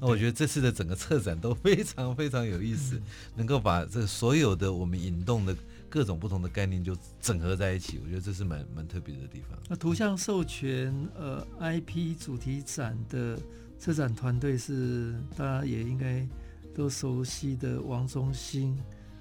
[0.00, 3.00] 那我觉得这次的整个策展都非常非常有意思，
[3.36, 5.54] 能够把这所有的我们引动的
[5.88, 8.00] 各种不同的概念就整合在一起。
[8.02, 9.58] 我觉得这是蛮蛮特别的地方。
[9.68, 13.38] 那图像授权呃 IP 主题展的
[13.78, 16.26] 策展团队是大家也应该。
[16.74, 18.78] 都熟悉的王中兴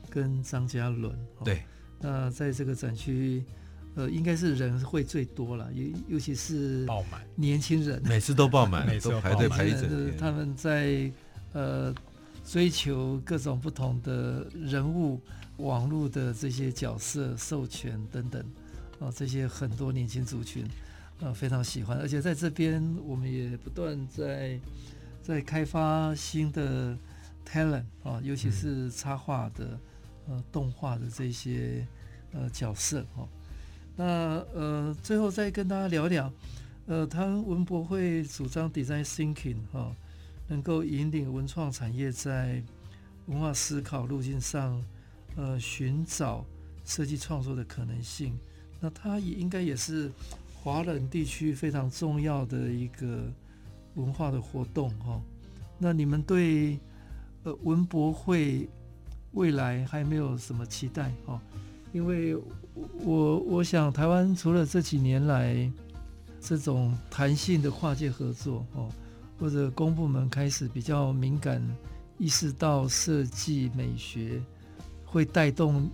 [0.09, 1.63] 跟张嘉伦，对，
[1.99, 3.43] 那在这个展区，
[3.95, 8.01] 呃，应该是人会最多了，尤尤其是爆满，年轻人。
[8.05, 10.15] 每次都爆满，每 次都排队排一整天。
[10.17, 11.11] 他们在
[11.53, 11.93] 呃
[12.45, 15.19] 追求各种不同的人物、
[15.57, 18.43] 网络的这些角色授权等等，
[18.99, 20.65] 啊，这些很多年轻族群
[21.19, 24.59] 呃非常喜欢，而且在这边我们也不断在
[25.21, 26.97] 在开发新的。
[27.45, 29.79] Talent 啊，尤其是插画的、
[30.27, 31.85] 嗯、呃动画的这些
[32.31, 33.29] 呃角色哈、哦，
[33.95, 34.05] 那
[34.53, 36.31] 呃最后再跟大家聊聊，
[36.87, 39.95] 呃，他文博会主张 design thinking 哈、哦，
[40.47, 42.61] 能够引领文创产业在
[43.27, 44.83] 文化思考路径上，
[45.35, 46.45] 呃，寻找
[46.83, 48.37] 设计创作的可能性。
[48.79, 50.11] 那它也应该也是
[50.55, 53.31] 华人地区非常重要的一个
[53.95, 55.21] 文化的活动哈。
[55.77, 56.79] 那你们对
[57.43, 58.69] 呃文博会
[59.31, 61.39] 未来还没有什么期待哦？
[61.91, 62.35] 因为
[63.03, 65.71] 我我想台湾除了这几年来
[66.39, 68.89] 这种弹性的跨界合作哦。
[69.39, 71.65] 或者公部门开始比较敏感，
[72.17, 74.43] 意识到设计美学
[75.05, 75.89] 会带动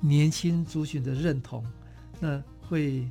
[0.00, 1.62] 年轻族群的认同，
[2.18, 3.06] 那会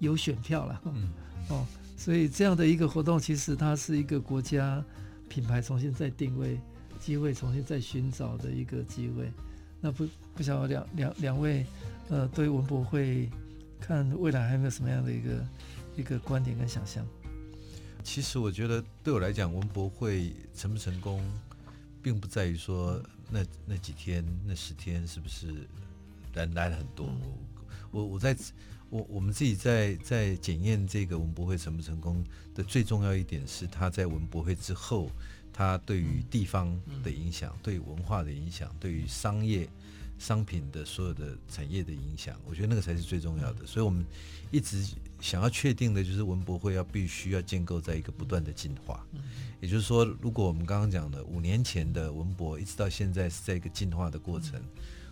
[0.00, 0.82] 有选票了。
[0.86, 1.12] 嗯，
[1.50, 1.64] 哦，
[1.96, 4.84] 所以这样的一个活动，其实它是一个国家
[5.28, 6.58] 品牌重新再定位
[7.04, 9.28] 机会，重新再寻找的一个机会。
[9.80, 11.66] 那不不晓得两两两位，
[12.08, 13.28] 呃，对文博会
[13.80, 15.46] 看未来还有没有什么样的一个
[15.96, 17.04] 一个观点跟想象？
[18.04, 21.20] 其实我觉得，对我来讲，文博会成不成功，
[22.00, 25.48] 并不在于说那那几天、那十天是不是
[26.32, 27.08] 人来了很多。
[27.90, 28.36] 我我在
[28.88, 32.24] 我我们自己在在检验这个文博会成不成功
[32.54, 35.10] 的最重要一点是，他在文博会之后，
[35.52, 39.68] 它对于地方的影响、对文化的影响、对于商业
[40.18, 43.66] 商品的所有的产业的影响，我觉得那个才是最重要的。
[43.66, 44.04] 所以我们
[44.50, 44.86] 一直。
[45.22, 49.06] 想要确定的就是文博会要必须要建构在一个不断的进化，
[49.60, 54.60] 也就是说，如果我们刚刚讲的五年前的文博一直到现在是在一个进化的过程，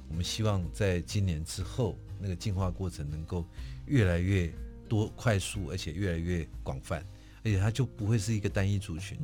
[0.08, 3.46] 我们希望在今年之后那个进化过程能够
[3.86, 4.52] 越来越
[4.88, 7.06] 多、快速，而且越来越广泛，
[7.44, 9.18] 而且它就不会是一个单一族群。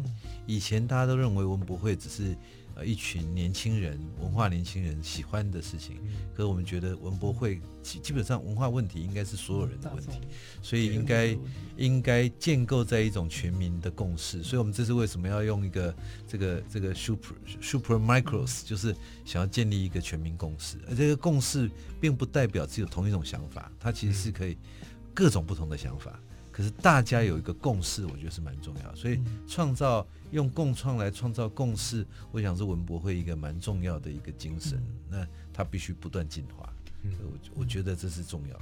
[0.47, 2.37] 以前大家都认为文博会只是。
[2.79, 5.97] 呃，一群年轻人，文化年轻人喜欢的事情。
[6.35, 10.21] 可是我们觉得文博会基基本上文化问题应该是所有人的问题，
[10.61, 11.39] 所以应该
[11.79, 14.43] 应该建构在一种全民的共识。
[14.43, 15.97] 所以我们这次为什么要用一个
[16.29, 18.95] 这个这个 super super micros，就是
[19.25, 20.77] 想要建立一个全民共识。
[20.87, 24.59] 而这个共识并不代表只有同一种想法，它其实是可以
[25.15, 26.21] 各种不同的想法。
[26.57, 28.95] 可是大家有一个共识，我觉得是蛮重要。
[28.95, 32.03] 所以创造用共创来创造共识，
[32.33, 34.83] 我想是文博会一个蛮重要的一个精神。
[35.11, 36.73] 那它必须不断进化，
[37.05, 38.57] 我我觉得这是重要。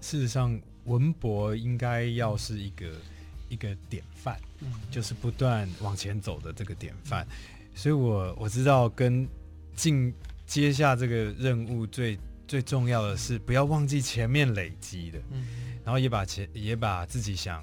[0.00, 2.90] 事实上，文博应该要是一个
[3.50, 4.40] 一个典范，
[4.90, 7.28] 就是不断往前走的这个典范。
[7.74, 9.28] 所以我我知道跟
[9.74, 10.10] 进
[10.46, 12.18] 接下这个任务最
[12.48, 15.20] 最重要的是不要忘记前面累积的。
[15.86, 17.62] 然后也把前也把自己想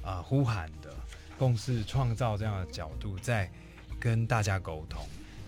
[0.00, 0.94] 啊、呃、呼喊的
[1.36, 3.50] 共事创造这样的角度，再
[3.98, 5.04] 跟大家沟通。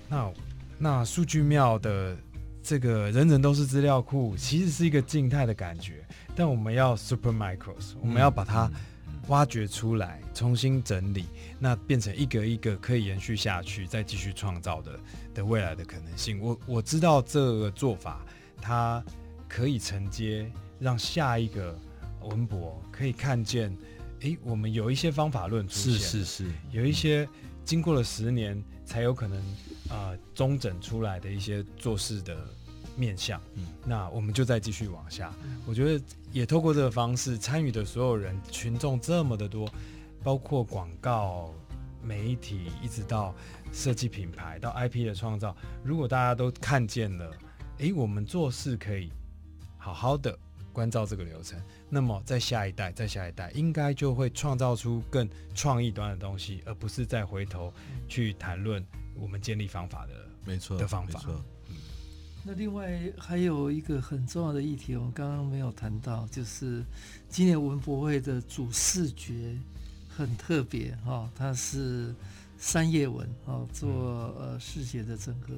[0.08, 0.32] 那
[0.76, 2.16] 那数据庙的
[2.64, 6.04] 这个人人都是资料库，其实是一个静态的感觉，
[6.34, 8.68] 但我们要 super micros，我们要把它
[9.28, 11.26] 挖掘出来，重新整理，
[11.60, 14.98] 那变成一个一个可以延续下去，再继续创造的
[15.32, 16.40] 的未来的可能性。
[16.40, 18.26] 我我知道这个做法，
[18.60, 19.00] 它
[19.48, 20.50] 可以承接，
[20.80, 21.78] 让下一个。
[22.26, 23.76] 文博可以看见，
[24.20, 27.28] 诶，我们有一些方法论出现，是是是，有一些
[27.64, 29.38] 经过了十年才有可能
[29.88, 32.36] 啊、呃、中整出来的一些做事的
[32.96, 33.40] 面向。
[33.54, 35.32] 嗯，那我们就再继续往下。
[35.66, 39.68] 我觉得也透过这个方式，参与的所有人群众这么的多，
[40.22, 41.52] 包括广告、
[42.02, 43.34] 媒体，一直到
[43.72, 45.54] 设计品牌到 IP 的创造，
[45.84, 47.30] 如果大家都看见了，
[47.78, 49.12] 诶，我们做事可以
[49.76, 50.36] 好好的。
[50.76, 51.58] 关照这个流程，
[51.88, 57.72] 那么在下一代，在下一代，应该就会创造出更创意端的东西，而不是再回头
[58.06, 60.12] 去谈论我们建立方法的
[60.44, 61.22] 没错的方法。
[61.30, 61.42] 嗯。
[62.44, 66.84] 那另外还有一个很重要的议题，我们刚刚没有谈到，就是
[67.26, 69.56] 今年文博会的主视觉
[70.14, 72.14] 很特别哈，它是
[72.58, 73.88] 三叶文哈，做
[74.38, 75.54] 呃视觉的整合。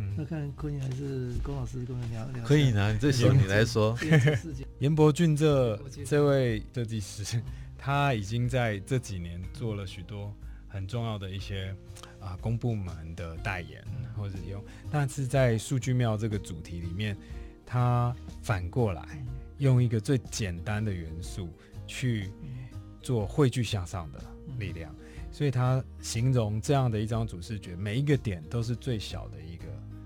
[0.00, 2.44] 嗯、那看坤颖还是龚老师跟我们聊聊。
[2.44, 3.96] 可以呢，你最喜欢你来说。
[4.80, 5.76] 严伯俊这
[6.06, 7.40] 这位设计师，
[7.76, 10.34] 他已经在这几年做了许多
[10.68, 11.74] 很重要的一些
[12.18, 13.84] 啊公部门的代言
[14.16, 17.14] 或者用，但是在数据庙这个主题里面，
[17.66, 19.22] 他反过来
[19.58, 21.50] 用一个最简单的元素
[21.86, 22.30] 去
[23.02, 24.22] 做汇聚向上的
[24.58, 24.94] 力量，
[25.30, 29.59] 所以他形容这样的一张主视觉，每一个点都是最小的一个。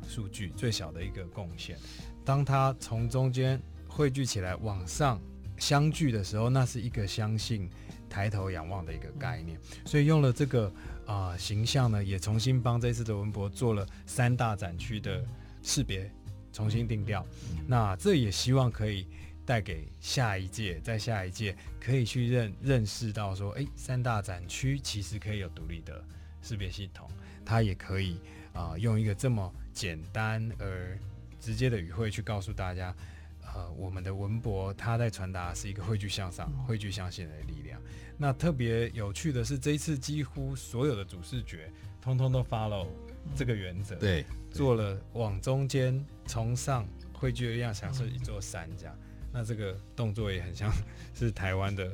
[0.09, 1.79] 数据最小的一个贡献，
[2.25, 5.21] 当它从中间汇聚起来往上
[5.59, 7.69] 相聚的时候，那是一个相信
[8.09, 9.59] 抬头仰望的一个概念。
[9.85, 10.67] 所以用了这个
[11.07, 15.25] 啊、呃、形象呢，也重新帮这次的文博做了三大展区的
[15.63, 16.11] 识别，
[16.53, 17.25] 重新定调。
[17.67, 19.07] 那这也希望可以
[19.47, 26.03] 带给下一届，在下一届可以去认认识到说，哎，三大展区其实可以有独立的
[26.43, 27.09] 识别系统，
[27.45, 28.19] 它也可以
[28.55, 30.99] 啊、呃、用一个这么简单而
[31.39, 32.95] 直接的语汇去告诉大家，
[33.43, 37.79] 呃，我们的文博它在传达是一个汇聚向上、汇聚向心的力量。
[38.17, 42.87] 那特别有趣的是，这一次几乎所有的主视觉通通都 follow
[43.35, 48.97] 这个原则，对，做了往中间从上汇聚的力量，像是一座山这样。
[49.33, 50.71] 那这个动作也很像
[51.13, 51.93] 是台湾的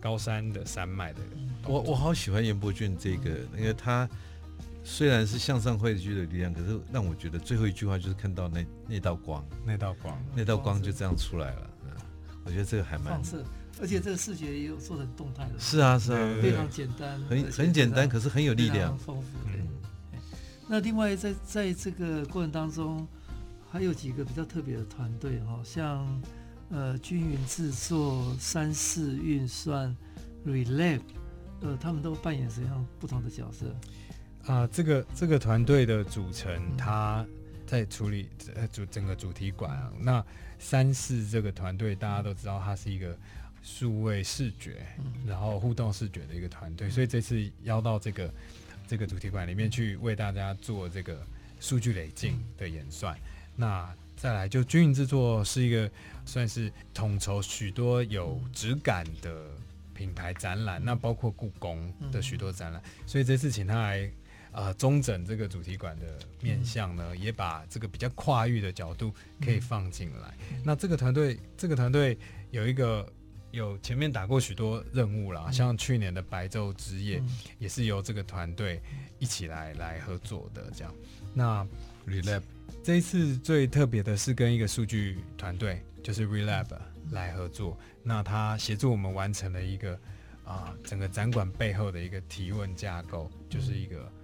[0.00, 1.20] 高山的山脉的。
[1.64, 4.08] 我我好喜欢严伯俊这个，因为他
[4.86, 11.70] 虽然是向上汇聚的力量，可是让我觉得最后一句话就是看到那那道光，那道光，那道光就这样出来了。
[11.84, 11.90] 嗯，
[12.44, 13.44] 我觉得这个还蛮放射，
[13.80, 15.58] 而且这个视觉也有做成动态的。
[15.58, 19.28] 是啊是啊，非常简单，很很简单，可是很有力量，丰富。
[19.46, 19.66] 嗯。
[20.68, 23.06] 那另外在在这个过程当中，
[23.68, 26.06] 还有几个比较特别的团队哈，像。
[26.68, 29.96] 呃，均匀制作、三四运算、
[30.44, 31.00] Relab，
[31.60, 33.66] 呃，他们都扮演什么样不同的角色？
[34.46, 37.26] 啊、呃，这个这个团队的组成，他
[37.66, 39.92] 在处理呃主整个主题馆啊。
[39.98, 40.24] 那
[40.58, 43.16] 三四这个团队，大家都知道，它是一个
[43.62, 44.86] 数位视觉，
[45.26, 48.32] 然后互动视觉的一个团队，所以这次邀到这个
[48.86, 51.20] 这个主题馆里面去为大家做这个
[51.60, 53.18] 数据累进的演算。
[53.56, 55.90] 那再来，就均匀制作是一个
[56.24, 59.50] 算是统筹许多有质感的
[59.92, 64.10] 品牌展览，那包括故宫的许多展览，所以这次请他来
[64.56, 69.12] 呃中整这个主题馆的面向呢，也把这个比较跨域的角度
[69.44, 70.34] 可以放进来。
[70.64, 72.18] 那这个团队，这个团队
[72.50, 73.06] 有一个
[73.50, 77.22] 有前面打过许多任务啦，像去年的白昼之夜
[77.58, 78.80] 也是由这个团队
[79.18, 80.92] 一起来来合作的这样。
[81.34, 81.66] 那
[82.06, 82.42] Relab。
[82.82, 86.68] 这一次最特别的是跟一个数据团队，就是 Relab
[87.10, 87.76] 来合作。
[88.02, 89.92] 那他协助我们完成了一个
[90.44, 94.15] 啊、呃，整个展馆背后的一个提问架构，就是一个啊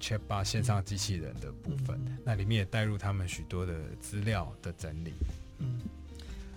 [0.00, 2.00] Chatbot 线上机器人的部分。
[2.24, 5.12] 那里面也带入他们许多的资料的整理。
[5.58, 5.80] 嗯，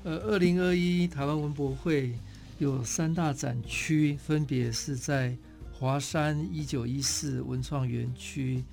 [0.04, 2.14] 呃，二零二一台湾文博会
[2.58, 5.36] 有三大展区，分别是在
[5.72, 8.64] 华山一九一四文创园区。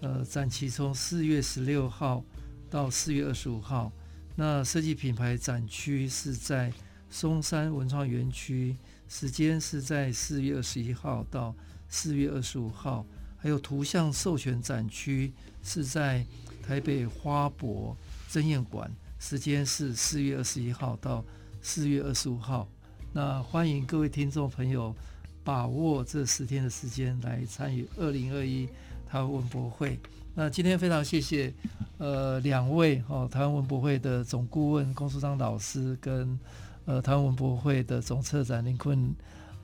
[0.00, 2.24] 呃，展期从四月十六号
[2.68, 3.92] 到四月二十五号。
[4.34, 6.72] 那设计品牌展区是在
[7.10, 8.76] 松山文创园区，
[9.08, 11.54] 时间是在四月二十一号到
[11.88, 13.04] 四月二十五号。
[13.42, 15.32] 还有图像授权展区
[15.64, 16.24] 是在
[16.64, 17.96] 台北花博
[18.30, 18.88] 争艳馆，
[19.18, 21.24] 时间是四月二十一号到
[21.60, 22.68] 四月二十五号。
[23.12, 24.94] 那欢迎各位听众朋友
[25.42, 28.68] 把握这十天的时间来参与二零二一。
[29.10, 29.98] 台湾文博会，
[30.34, 31.52] 那今天非常谢谢，
[31.98, 36.38] 呃，两位哦，台湾文博会的总顾问龚书章老师跟
[36.86, 39.14] 呃台湾文博会的总策展林坤，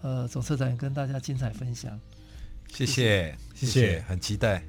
[0.03, 1.99] 呃总策展跟大家精彩分享，
[2.73, 4.63] 谢谢，谢谢，很期待。